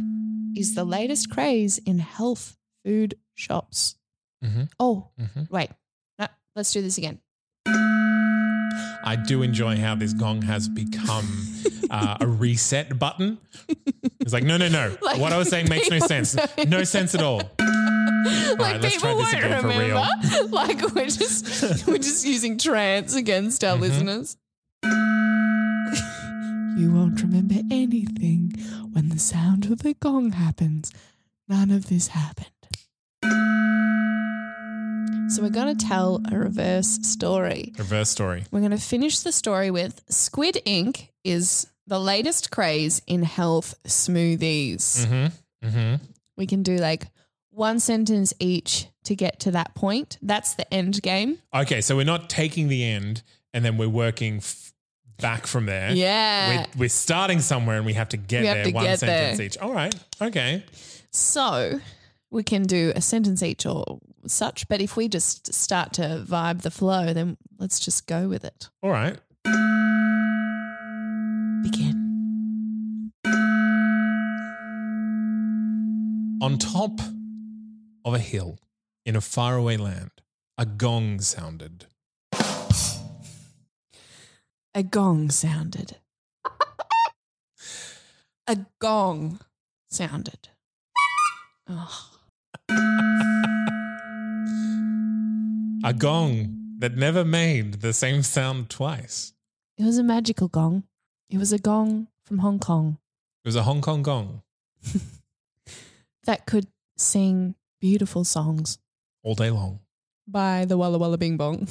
is 0.56 0.76
the 0.76 0.84
latest 0.86 1.32
craze 1.32 1.78
in 1.80 2.00
health 2.00 2.56
food 2.86 3.16
shops. 3.34 3.96
Mhm. 4.44 4.70
Oh, 4.80 5.10
Mhm. 5.20 5.50
wait. 5.50 5.72
No, 6.20 6.28
let's 6.56 6.72
do 6.72 6.82
this 6.82 6.98
again. 6.98 7.20
I 7.68 9.16
do 9.16 9.42
enjoy 9.42 9.78
how 9.78 9.96
this 9.96 10.14
gong 10.14 10.42
has 10.44 10.68
become 10.70 11.26
uh, 11.90 12.18
a 12.22 12.28
reset 12.28 12.98
button. 13.00 13.40
It's 14.22 14.34
like, 14.34 14.44
no, 14.44 14.58
no, 14.58 14.68
no. 14.70 14.98
Like- 15.04 15.20
what 15.20 15.34
I 15.34 15.38
was 15.38 15.50
saying 15.50 15.70
makes 15.70 15.88
no 15.92 16.00
sense. 16.08 16.36
No 16.68 16.84
sense 16.84 17.14
at 17.14 17.22
all. 17.22 17.44
like 18.60 18.60
right, 18.60 18.82
people 18.82 19.16
won't 19.16 19.34
again 19.34 19.62
for 19.62 19.68
real. 19.68 19.78
remember. 19.80 20.48
like 20.56 20.82
we're 20.94 21.06
just 21.06 21.86
we're 21.88 21.98
just 21.98 22.26
using 22.26 22.58
trance 22.58 23.16
against 23.16 23.62
Mm-hmm. 23.62 23.74
our 23.74 23.80
listeners. 23.80 24.38
you 26.78 26.92
won't 26.92 27.22
remember 27.22 27.56
anything 27.72 28.52
when 28.94 29.10
the 29.10 29.20
sound 29.20 29.66
of 29.72 29.80
the 29.84 29.94
gong 29.96 30.32
happens. 30.34 30.92
None 31.48 31.72
of 31.72 31.88
this 31.90 32.08
happened. 32.10 32.48
So 35.28 35.42
we're 35.42 35.50
going 35.50 35.76
to 35.76 35.86
tell 35.86 36.22
a 36.32 36.38
reverse 36.38 37.00
story. 37.02 37.74
Reverse 37.78 38.10
story. 38.10 38.44
We're 38.52 38.60
going 38.60 38.72
to 38.72 38.78
finish 38.78 39.20
the 39.20 39.32
story 39.32 39.72
with 39.72 40.02
Squid 40.08 40.62
Ink 40.66 41.12
is 41.24 41.68
the 41.88 42.00
latest 42.00 42.52
craze 42.52 43.02
in 43.08 43.24
health 43.24 43.74
smoothies. 43.86 45.06
Mm-hmm. 45.06 45.68
Mm-hmm. 45.68 45.96
We 46.38 46.46
can 46.48 46.64
do 46.64 46.78
like 46.78 47.08
one 47.56 47.80
sentence 47.80 48.34
each 48.40 48.88
to 49.06 49.16
get 49.16 49.40
to 49.42 49.52
that 49.52 49.74
point. 49.76 50.18
That's 50.22 50.56
the 50.56 50.72
end 50.74 51.02
game. 51.02 51.40
Okay, 51.54 51.82
so 51.82 51.96
we're 51.96 52.04
not 52.06 52.30
taking 52.30 52.68
the 52.68 52.84
end 52.84 53.24
and 53.54 53.64
then 53.64 53.78
we're 53.78 53.88
working 53.90 54.38
f- 54.38 54.74
back 55.20 55.48
from 55.48 55.66
there. 55.66 55.92
Yeah. 55.92 56.50
We're, 56.76 56.82
we're 56.82 56.90
starting 56.90 57.40
somewhere 57.40 57.78
and 57.78 57.86
we 57.86 57.94
have 57.94 58.10
to 58.10 58.18
get 58.18 58.42
We 58.42 58.48
there 58.48 58.64
to 58.66 58.72
one 58.72 58.84
get 58.84 59.00
sentence 59.00 59.38
there. 59.38 59.46
each. 59.48 59.58
All 59.58 59.74
right. 59.74 59.96
Okay. 60.22 60.64
So 61.12 61.80
we 62.30 62.44
can 62.44 62.64
do 62.64 62.92
a 62.96 63.02
sentence 63.02 63.42
each 63.42 63.66
or 63.66 64.00
such. 64.28 64.68
But 64.68 64.82
if 64.82 64.98
we 64.98 65.08
just 65.08 65.54
start 65.54 65.94
to 65.94 66.26
vibe 66.28 66.62
the 66.62 66.72
flow, 66.72 67.14
then 67.14 67.38
let's 67.58 67.80
just 67.80 68.06
go 68.08 68.28
with 68.28 68.44
it. 68.44 68.70
All 68.84 68.90
right. 68.90 69.18
Begin. 71.64 72.02
On 76.42 76.58
top 76.58 77.00
of 78.06 78.14
a 78.14 78.20
hill 78.20 78.60
in 79.06 79.16
a 79.16 79.22
faraway 79.22 79.76
land, 79.76 80.12
a 80.58 80.66
gong 80.66 81.20
sounded. 81.20 81.88
A 84.74 84.84
gong 84.84 85.32
sounded. 85.32 85.98
a 88.48 88.58
gong 88.80 89.40
sounded. 89.90 90.50
Oh. 91.68 92.12
A 95.84 95.94
gong 95.94 96.76
that 96.80 96.96
never 96.96 97.26
made 97.26 97.82
the 97.82 97.94
same 97.94 98.22
sound 98.22 98.70
twice. 98.70 99.34
It 99.78 99.84
was 99.84 99.98
a 99.98 100.04
magical 100.04 100.48
gong. 100.48 100.84
It 101.30 101.38
was 101.38 101.52
a 101.52 101.58
gong 101.58 102.08
from 102.24 102.40
Hong 102.40 102.60
Kong 102.60 102.98
It 103.44 103.48
was 103.48 103.56
a 103.56 103.64
Hong 103.64 103.82
Kong 103.82 104.04
gong 104.04 104.42
that 106.26 106.46
could 106.46 106.68
sing 106.98 107.56
beautiful 107.90 108.24
songs 108.24 108.80
all 109.24 109.36
day 109.36 109.52
long. 109.52 109.80
by 110.28 110.66
the 110.66 110.76
Wulla 110.76 110.98
Wulla 110.98 111.20
Bing 111.20 111.38
Bong. 111.38 111.68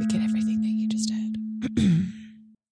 Forget 0.00 0.22
everything 0.22 0.60
that 0.62 0.68
you 0.68 0.88
just 0.88 1.10
heard. 1.12 1.36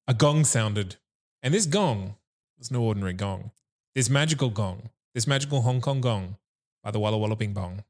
A 0.08 0.14
gong 0.14 0.44
sounded. 0.44 0.96
And 1.42 1.54
this 1.54 1.66
gong 1.66 2.16
was 2.58 2.70
no 2.72 2.82
ordinary 2.82 3.12
gong. 3.12 3.52
This 3.94 4.10
magical 4.10 4.50
gong, 4.50 4.90
this 5.14 5.26
magical 5.28 5.62
Hong 5.62 5.80
Kong 5.80 6.00
gong 6.00 6.36
by 6.82 6.90
the 6.90 6.98
Wulla 6.98 7.16
Wulla 7.18 7.36
Bing 7.36 7.52
Bong, 7.52 7.84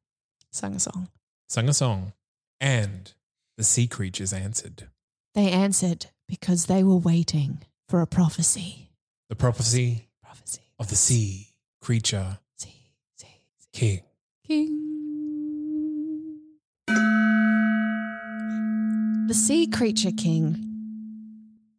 Sung 0.52 0.74
a 0.74 0.80
song. 0.80 1.08
sung 1.48 1.68
a 1.70 1.74
song. 1.74 2.12
And 2.60 3.12
the 3.56 3.64
sea 3.64 3.86
creatures 3.86 4.32
answered. 4.34 4.88
They 5.34 5.50
answered 5.50 6.06
because 6.28 6.66
they 6.66 6.82
were 6.82 6.96
waiting 6.96 7.62
for 7.88 8.00
a 8.02 8.06
prophecy. 8.06 8.90
The 9.30 9.36
prophecy 9.36 10.08
Prophecy. 10.22 10.60
of 10.78 10.88
the 10.88 10.94
sea 10.96 11.48
creature 11.86 12.38
king. 13.72 14.00
King. 14.44 14.80
The 19.28 19.34
sea 19.34 19.68
creature 19.68 20.10
king 20.10 20.56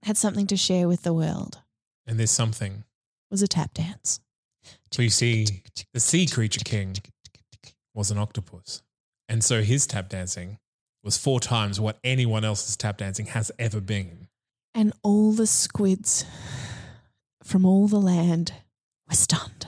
had 0.03 0.15
something 0.15 0.47
to 0.47 0.55
share 0.55 0.87
with 0.87 1.01
the 1.01 1.13
world. 1.13 1.59
And 2.05 2.17
this 2.17 2.31
something. 2.31 2.85
Was 3.29 3.41
a 3.41 3.49
tap 3.49 3.73
dance. 3.73 4.21
So 4.93 5.01
you 5.01 5.09
see, 5.09 5.45
the 5.93 5.99
sea 5.99 6.25
creature 6.25 6.63
king 6.63 6.95
was 7.93 8.09
an 8.09 8.17
octopus. 8.17 8.83
And 9.27 9.43
so 9.43 9.61
his 9.61 9.85
tap 9.85 10.07
dancing 10.07 10.57
was 11.03 11.17
four 11.17 11.41
times 11.41 11.81
what 11.81 11.99
anyone 12.05 12.45
else's 12.45 12.77
tap 12.77 12.99
dancing 12.99 13.25
has 13.25 13.51
ever 13.59 13.81
been. 13.81 14.29
And 14.73 14.93
all 15.03 15.33
the 15.33 15.47
squids 15.47 16.23
from 17.43 17.65
all 17.65 17.89
the 17.89 17.99
land 17.99 18.53
were 19.09 19.15
stunned. 19.15 19.67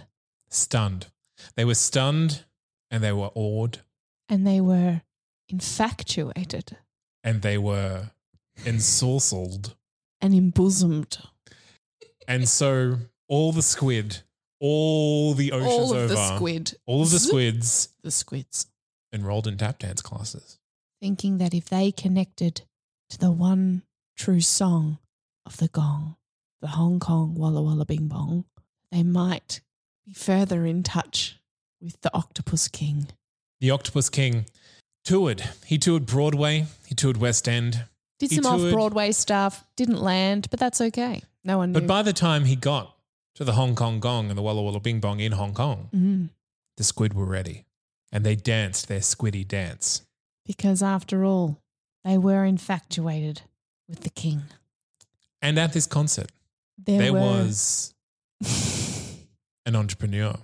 Stunned. 0.50 1.08
They 1.56 1.66
were 1.66 1.76
stunned 1.76 2.43
and 2.91 3.04
they 3.04 3.12
were 3.14 3.32
awed 3.36 3.80
And 4.28 4.45
they 4.45 4.60
were 4.62 5.02
infatuated 5.47 6.78
and 7.24 7.41
they 7.41 7.58
were 7.58 8.12
ensorcelled. 8.60 9.76
and 10.22 10.34
embosomed. 10.34 11.26
And 12.28 12.47
so 12.47 12.97
all 13.28 13.52
the 13.52 13.62
squid, 13.62 14.20
all 14.60 15.34
the 15.34 15.52
oceans 15.52 15.72
all 15.72 15.93
of 15.93 15.97
over, 15.97 16.08
the 16.14 16.36
squid. 16.36 16.74
all 16.86 17.02
of 17.04 17.12
the 17.12 17.20
squids 17.20 17.89
The 18.04 18.12
squids. 18.12 18.68
enrolled 19.14 19.47
in 19.47 19.58
tap 19.58 19.80
dance 19.80 20.02
classes. 20.02 20.60
Thinking 21.02 21.38
that 21.38 21.54
if 21.54 21.66
they 21.70 21.91
connected 21.91 22.62
to 23.10 23.18
the 23.18 23.32
one 23.32 23.84
true 24.18 24.41
song 24.41 25.00
of 25.45 25.58
the 25.58 25.70
gong, 25.70 26.18
the 26.62 26.68
Hong 26.70 27.00
Kong 27.00 27.36
Wulla 27.36 27.62
Wulla 27.62 27.86
Bing 27.86 28.08
Bong, 28.08 28.45
they 28.91 29.04
might 29.04 29.62
be 30.10 30.14
further 30.14 30.66
in 30.66 30.82
touch 30.82 31.38
with 31.80 32.01
the 32.01 32.14
Octopus 32.16 32.68
King. 32.68 33.07
The 33.62 33.70
Octopus 33.70 34.10
King 34.10 34.45
toured. 35.05 35.43
He 35.66 35.78
toured 35.78 36.05
Broadway. 36.07 36.66
He 36.88 36.95
toured 36.95 37.18
West 37.18 37.47
End. 37.47 37.86
Did 38.18 38.32
He 38.32 38.38
some 38.38 38.45
off 38.47 38.72
Broadway 38.74 39.12
stuff, 39.12 39.64
didn't 39.76 40.01
land, 40.01 40.47
but 40.49 40.60
that's 40.60 40.82
okay. 40.82 41.22
No 41.43 41.60
one 41.60 41.72
knew. 41.72 41.80
But 41.80 41.88
by 41.88 42.01
the 42.01 42.12
time 42.12 42.45
he 42.45 42.55
got 42.55 42.95
to 43.36 43.43
the 43.43 43.53
Hong 43.53 43.76
Kong 43.76 43.99
Gong 43.99 44.30
and 44.30 44.38
the 44.38 44.41
Wulla 44.41 44.62
Wulla 44.64 44.80
Bing 44.80 44.99
Bong 44.99 45.20
in 45.20 45.34
Hong 45.34 45.53
Kong, 45.53 45.89
Mhm. 45.93 46.30
the 46.78 46.84
squid 46.84 47.14
were 47.14 47.26
ready. 47.26 47.66
And 48.12 48.26
they 48.26 48.36
danced 48.36 48.88
their 48.88 48.99
squiddy 49.01 49.47
dance. 49.47 50.01
Because 50.43 50.82
after 50.82 51.24
all, 51.24 51.62
they 52.03 52.18
were 52.18 52.43
infatuated 52.43 53.43
with 53.88 53.99
the 54.01 54.10
king. 54.10 54.43
And 55.41 55.60
at 55.60 55.74
this 55.74 55.86
concert, 55.86 56.32
There, 56.78 56.97
there 56.97 57.14
were 57.14 57.20
was 57.20 57.93
an 59.70 59.76
entrepreneur. 59.76 60.36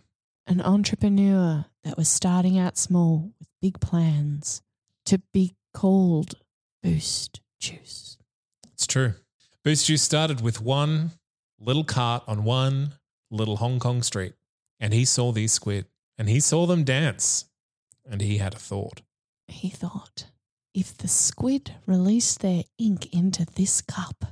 an 0.48 0.62
entrepreneur 0.62 1.66
that 1.84 1.98
was 1.98 2.08
starting 2.08 2.60
out 2.60 2.78
small 2.78 3.32
with 3.40 3.48
big 3.60 3.80
plans 3.80 4.62
to 5.04 5.18
be 5.34 5.56
called 5.74 6.36
Boost 6.84 7.42
Juice. 7.60 8.18
It's 8.72 8.86
true. 8.86 9.16
Boost 9.64 9.88
Juice 9.88 10.04
started 10.04 10.42
with 10.42 10.62
one 10.62 11.12
little 11.60 11.84
cart 11.84 12.22
on 12.28 12.44
one 12.44 12.94
little 13.32 13.58
Hong 13.58 13.80
Kong 13.80 14.04
street. 14.04 14.34
And 14.80 14.94
he 14.94 15.06
saw 15.06 15.32
these 15.32 15.54
squid 15.54 15.88
and 16.20 16.30
he 16.30 16.40
saw 16.40 16.68
them 16.68 16.84
dance. 16.84 17.46
And 18.08 18.22
he 18.22 18.38
had 18.38 18.54
a 18.54 18.60
thought. 18.60 19.02
He 19.48 19.70
thought, 19.70 20.28
if 20.76 20.96
the 20.96 21.08
squid 21.08 21.74
released 21.88 22.42
their 22.42 22.66
ink 22.78 23.12
into 23.12 23.44
this 23.56 23.82
cup, 23.82 24.26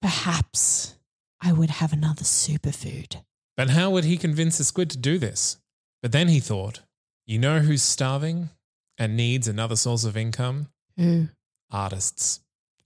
perhaps 0.00 0.94
I 1.40 1.52
would 1.52 1.70
have 1.70 1.92
another 1.92 2.22
superfood. 2.22 3.22
But 3.56 3.70
how 3.70 3.90
would 3.90 4.04
he 4.04 4.16
convince 4.16 4.58
the 4.58 4.64
squid 4.64 4.90
to 4.90 4.98
do 4.98 5.18
this? 5.18 5.56
But 6.02 6.12
then 6.12 6.28
he 6.28 6.40
thought, 6.40 6.80
you 7.26 7.38
know 7.38 7.60
who's 7.60 7.82
starving 7.82 8.50
and 8.98 9.16
needs 9.16 9.48
another 9.48 9.76
source 9.76 10.04
of 10.04 10.16
income? 10.16 10.68
Who? 10.96 11.28
Artists, 11.70 12.40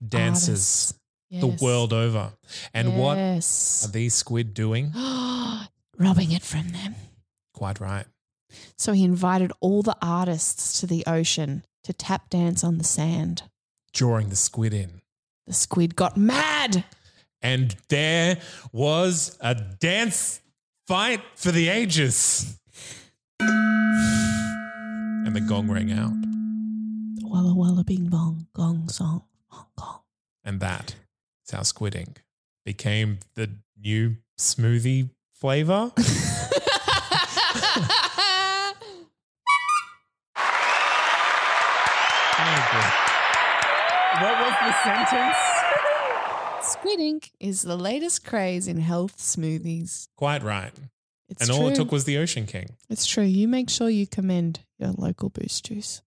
dancers, 0.05 0.93
Artists. 1.31 1.59
the 1.59 1.65
world 1.65 1.93
over. 1.93 2.31
And 2.73 2.97
what 2.97 3.17
are 3.17 3.39
these 3.91 4.13
squid 4.13 4.53
doing? 4.53 4.91
Robbing 5.97 6.31
it 6.31 6.41
from 6.41 6.69
them. 6.69 6.95
Quite 7.53 7.79
right. 7.79 8.05
So 8.77 8.93
he 8.93 9.03
invited 9.03 9.51
all 9.59 9.81
the 9.81 9.95
artists 10.01 10.79
to 10.79 10.87
the 10.87 11.03
ocean 11.05 11.63
to 11.83 11.93
tap 11.93 12.29
dance 12.29 12.63
on 12.63 12.77
the 12.77 12.83
sand. 12.83 13.43
Drawing 13.93 14.29
the 14.29 14.35
squid 14.35 14.73
in. 14.73 15.01
The 15.47 15.53
squid 15.53 15.95
got 15.95 16.17
mad. 16.17 16.85
And 17.41 17.75
there 17.89 18.37
was 18.71 19.37
a 19.41 19.55
dance 19.55 20.41
fight 20.91 21.21
for 21.35 21.53
the 21.53 21.69
ages. 21.69 22.59
And 23.39 25.33
the 25.33 25.39
gong 25.39 25.71
rang 25.71 25.89
out. 25.89 26.11
Walla 27.21 27.55
walla 27.55 27.85
bing 27.85 28.09
bong 28.09 28.47
gong 28.53 28.89
song 28.89 29.23
Hong 29.47 29.67
Kong. 29.77 30.01
And 30.43 30.59
that 30.59 30.95
is 31.45 31.51
how 31.51 31.63
squid 31.63 31.95
ink 31.95 32.25
became 32.65 33.19
the 33.35 33.51
new 33.81 34.17
smoothie 34.37 35.11
flavor. 35.33 35.93
What 44.21 44.39
was 44.41 44.53
the 44.61 44.73
sentence? 44.83 45.60
Squid 46.81 46.99
ink 46.99 47.31
is 47.39 47.61
the 47.61 47.75
latest 47.77 48.25
craze 48.25 48.67
in 48.67 48.79
health 48.79 49.17
smoothies. 49.17 50.07
Quite 50.17 50.41
right. 50.41 50.71
It's 51.29 51.39
and 51.43 51.51
true. 51.51 51.65
all 51.65 51.69
it 51.69 51.75
took 51.75 51.91
was 51.91 52.05
the 52.05 52.17
Ocean 52.17 52.47
King. 52.47 52.69
it's 52.89 53.05
true. 53.05 53.23
You 53.23 53.47
make 53.47 53.69
sure 53.69 53.87
you 53.87 54.07
commend 54.07 54.61
your 54.79 54.89
local 54.97 55.29
boost 55.29 55.63
juice. 55.63 56.01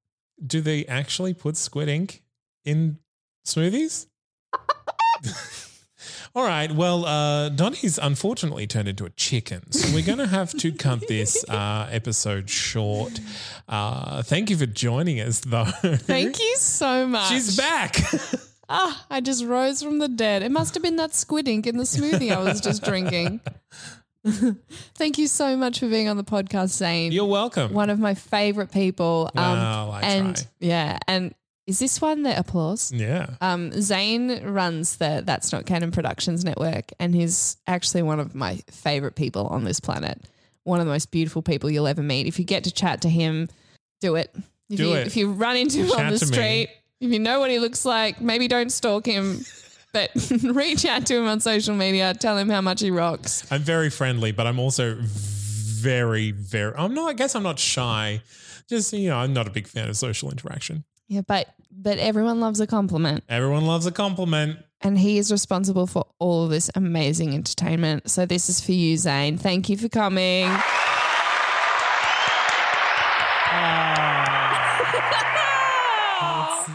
Do 0.45 0.61
they 0.61 0.85
actually 0.87 1.33
put 1.33 1.57
squid 1.57 1.89
ink 1.89 2.25
in 2.65 2.99
smoothies? 3.47 4.09
All 6.35 6.45
right. 6.45 6.73
Well, 6.73 7.07
uh, 7.07 7.51
Dotty's 7.51 7.97
unfortunately 7.97 8.67
turned 8.67 8.89
into 8.89 9.05
a 9.05 9.11
chicken, 9.11 9.71
so 9.71 9.95
we're 9.95 10.05
going 10.05 10.19
to 10.19 10.27
have 10.27 10.51
to 10.59 10.73
cut 10.73 11.07
this 11.07 11.45
uh, 11.49 11.87
episode 11.89 12.51
short. 12.51 13.21
Uh, 13.69 14.25
thank 14.25 14.51
you 14.51 14.57
for 14.57 14.67
joining 14.67 15.21
us, 15.21 15.39
though. 15.39 15.67
Thank 15.67 16.41
you 16.41 16.57
so 16.57 17.07
much. 17.07 17.29
She's 17.29 17.57
back. 17.57 17.97
Ah, 18.69 19.05
I 19.11 19.21
just 19.21 19.45
rose 19.45 19.83
from 19.83 19.99
the 19.99 20.09
dead. 20.09 20.43
It 20.43 20.51
must 20.51 20.75
have 20.75 20.83
been 20.83 20.97
that 20.97 21.15
squid 21.15 21.49
ink 21.49 21.67
in 21.67 21.77
the 21.77 21.85
smoothie 21.85 22.35
I 22.35 22.43
was 22.43 22.61
just 22.61 22.83
drinking. 22.85 23.41
Thank 24.27 25.19
you 25.19 25.27
so 25.27 25.57
much 25.57 25.81
for 25.81 25.89
being 25.89 26.09
on 26.09 26.17
the 26.17 26.25
podcast, 26.25 26.71
Zane. 26.71 27.13
You're 27.13 27.27
welcome. 27.27 27.73
one 27.75 27.91
of 27.91 27.99
my 27.99 28.15
favorite 28.15 28.73
people. 28.73 29.31
Um, 29.37 29.43
Well, 29.59 29.91
I 29.93 30.01
and 30.03 30.37
try. 30.37 30.47
yeah, 30.61 30.99
and 31.07 31.35
is 31.67 31.79
this 31.79 32.01
one 32.01 32.23
the 32.23 32.39
applause? 32.39 32.91
Yeah. 32.93 33.35
Um, 33.41 33.71
Zane 33.81 34.43
runs 34.45 34.97
the 34.97 35.23
That's 35.25 35.53
Not 35.53 35.67
Canon 35.67 35.91
Productions 35.93 36.45
Network, 36.45 36.93
and 36.99 37.15
he's 37.15 37.59
actually 37.67 38.03
one 38.03 38.19
of 38.21 38.35
my 38.35 38.57
favorite 38.71 39.15
people 39.15 39.47
on 39.49 39.65
this 39.65 39.81
planet. 39.81 40.21
One 40.65 40.81
of 40.81 40.87
the 40.87 40.93
most 40.93 41.11
beautiful 41.11 41.43
people 41.43 41.69
you'll 41.71 41.87
ever 41.87 42.03
meet. 42.03 42.27
If 42.27 42.39
you 42.39 42.45
get 42.47 42.65
to 42.65 42.73
chat 42.73 43.03
to 43.03 43.11
him, 43.11 43.51
do 44.01 44.15
it. 44.15 44.35
If 44.71 44.79
Do 44.79 44.89
you, 44.89 44.95
it. 44.95 45.07
If 45.07 45.17
you 45.19 45.33
run 45.33 45.57
into 45.59 45.85
him 45.85 45.93
on 45.93 46.11
the 46.11 46.19
street, 46.19 46.69
me. 46.69 46.75
If 47.05 47.13
you 47.13 47.19
know 47.19 47.41
what 47.41 47.51
he 47.51 47.59
looks 47.59 47.85
like, 47.85 48.21
maybe 48.21 48.49
don't 48.49 48.71
stalk 48.71 49.07
him, 49.07 49.45
but 49.93 50.11
reach 50.43 50.85
out 50.85 51.07
to 51.07 51.17
him 51.17 51.27
on 51.27 51.41
social 51.41 51.75
media. 51.75 52.15
Tell 52.15 52.37
him 52.39 52.49
how 52.49 52.61
much 52.61 52.81
he 52.81 52.91
rocks. 52.91 53.45
I'm 53.51 53.63
very 53.63 53.91
friendly, 53.91 54.33
but 54.33 54.47
I'm 54.47 54.59
also 54.59 54.97
very, 55.01 56.31
very. 56.31 56.75
I'm 56.77 56.95
not. 56.95 57.11
I 57.11 57.13
guess 57.13 57.35
I'm 57.35 57.43
not 57.43 57.59
shy. 57.59 58.23
Just 58.69 58.93
you 58.93 59.11
know, 59.11 59.19
I'm 59.19 59.33
not 59.35 59.47
a 59.47 59.51
big 59.51 59.67
fan 59.69 59.89
of 59.89 59.97
social 59.97 60.31
interaction. 60.31 60.85
Yeah, 61.09 61.21
but 61.27 61.49
but 61.71 61.99
everyone 61.99 62.41
loves 62.41 62.61
a 62.61 62.67
compliment. 62.67 63.25
Everyone 63.29 63.67
loves 63.67 63.85
a 63.87 63.93
compliment. 63.93 64.59
and 64.81 64.99
he 64.99 65.19
is 65.19 65.31
responsible 65.31 65.87
for 65.87 66.07
all 66.19 66.45
of 66.45 66.51
this 66.51 66.71
amazing 66.75 67.35
entertainment. 67.35 68.11
So 68.11 68.25
this 68.27 68.49
is 68.49 68.61
for 68.61 68.73
you, 68.73 68.97
Zane. 68.97 69.37
Thank 69.37 69.69
you 69.69 69.77
for 69.77 69.89
coming. 69.89 70.51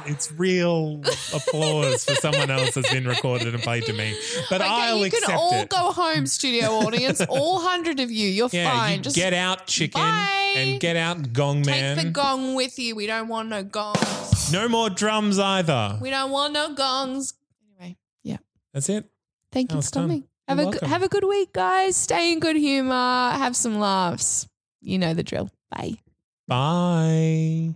It's, 0.10 0.32
real 0.34 1.02
applause 1.34 2.04
for 2.06 2.16
someone 2.16 2.50
else 2.50 2.74
that's 2.76 2.92
been 2.92 3.08
recorded 3.08 3.54
and 3.54 3.62
played 3.64 3.84
to 3.86 3.94
me, 3.94 4.16
but 4.50 4.62
I'll 4.62 4.98
you 4.98 5.06
accept 5.06 5.26
can 5.26 5.38
all 5.38 5.54
it. 5.62 5.70
go 5.70 5.92
home, 5.92 6.26
studio 6.26 6.68
audience. 6.72 7.22
all 7.30 7.60
hundred 7.60 8.00
of 8.00 8.10
you, 8.12 8.28
you're 8.30 8.50
yeah, 8.52 8.72
fine. 8.72 8.98
you 8.98 9.04
Just 9.04 9.16
get 9.16 9.34
out, 9.34 9.68
chicken, 9.68 10.02
Bye. 10.02 10.54
and 10.58 10.80
get 10.80 10.96
out, 10.96 11.34
gong 11.34 11.62
man. 11.66 11.96
take 11.98 12.06
the 12.08 12.12
gong 12.12 12.56
with 12.56 12.78
you. 12.80 12.96
We 12.96 13.08
don't 13.08 13.28
want 13.28 13.50
no 13.50 13.64
gongs. 13.64 14.52
no 14.52 14.68
more 14.68 14.90
drums 14.90 15.38
either. 15.40 15.98
We 16.02 16.10
don't 16.10 16.32
want 16.32 16.54
no 16.54 16.74
gongs. 16.74 17.34
Anyway, 17.80 17.98
yeah. 18.24 18.38
That's 18.74 18.90
it. 18.90 19.06
Thank 19.52 19.72
you 19.72 19.76
That 19.76 19.78
was 19.78 19.88
for 19.90 19.94
done. 19.96 20.04
coming. 20.04 20.18
You're 20.48 20.58
Have 20.58 20.60
a 20.60 20.64
welcome. 20.70 20.90
have 20.90 21.04
a 21.04 21.10
good 21.10 21.26
week, 21.26 21.54
guys. 21.54 21.96
Stay 21.96 22.32
in 22.34 22.40
good 22.40 22.56
humor. 22.56 23.32
Have 23.32 23.56
some 23.56 23.80
laughs. 23.80 24.48
You 24.82 24.98
know 24.98 25.14
the 25.14 25.24
drill. 25.24 25.50
Bye. 25.70 25.96
Bye. 26.48 27.76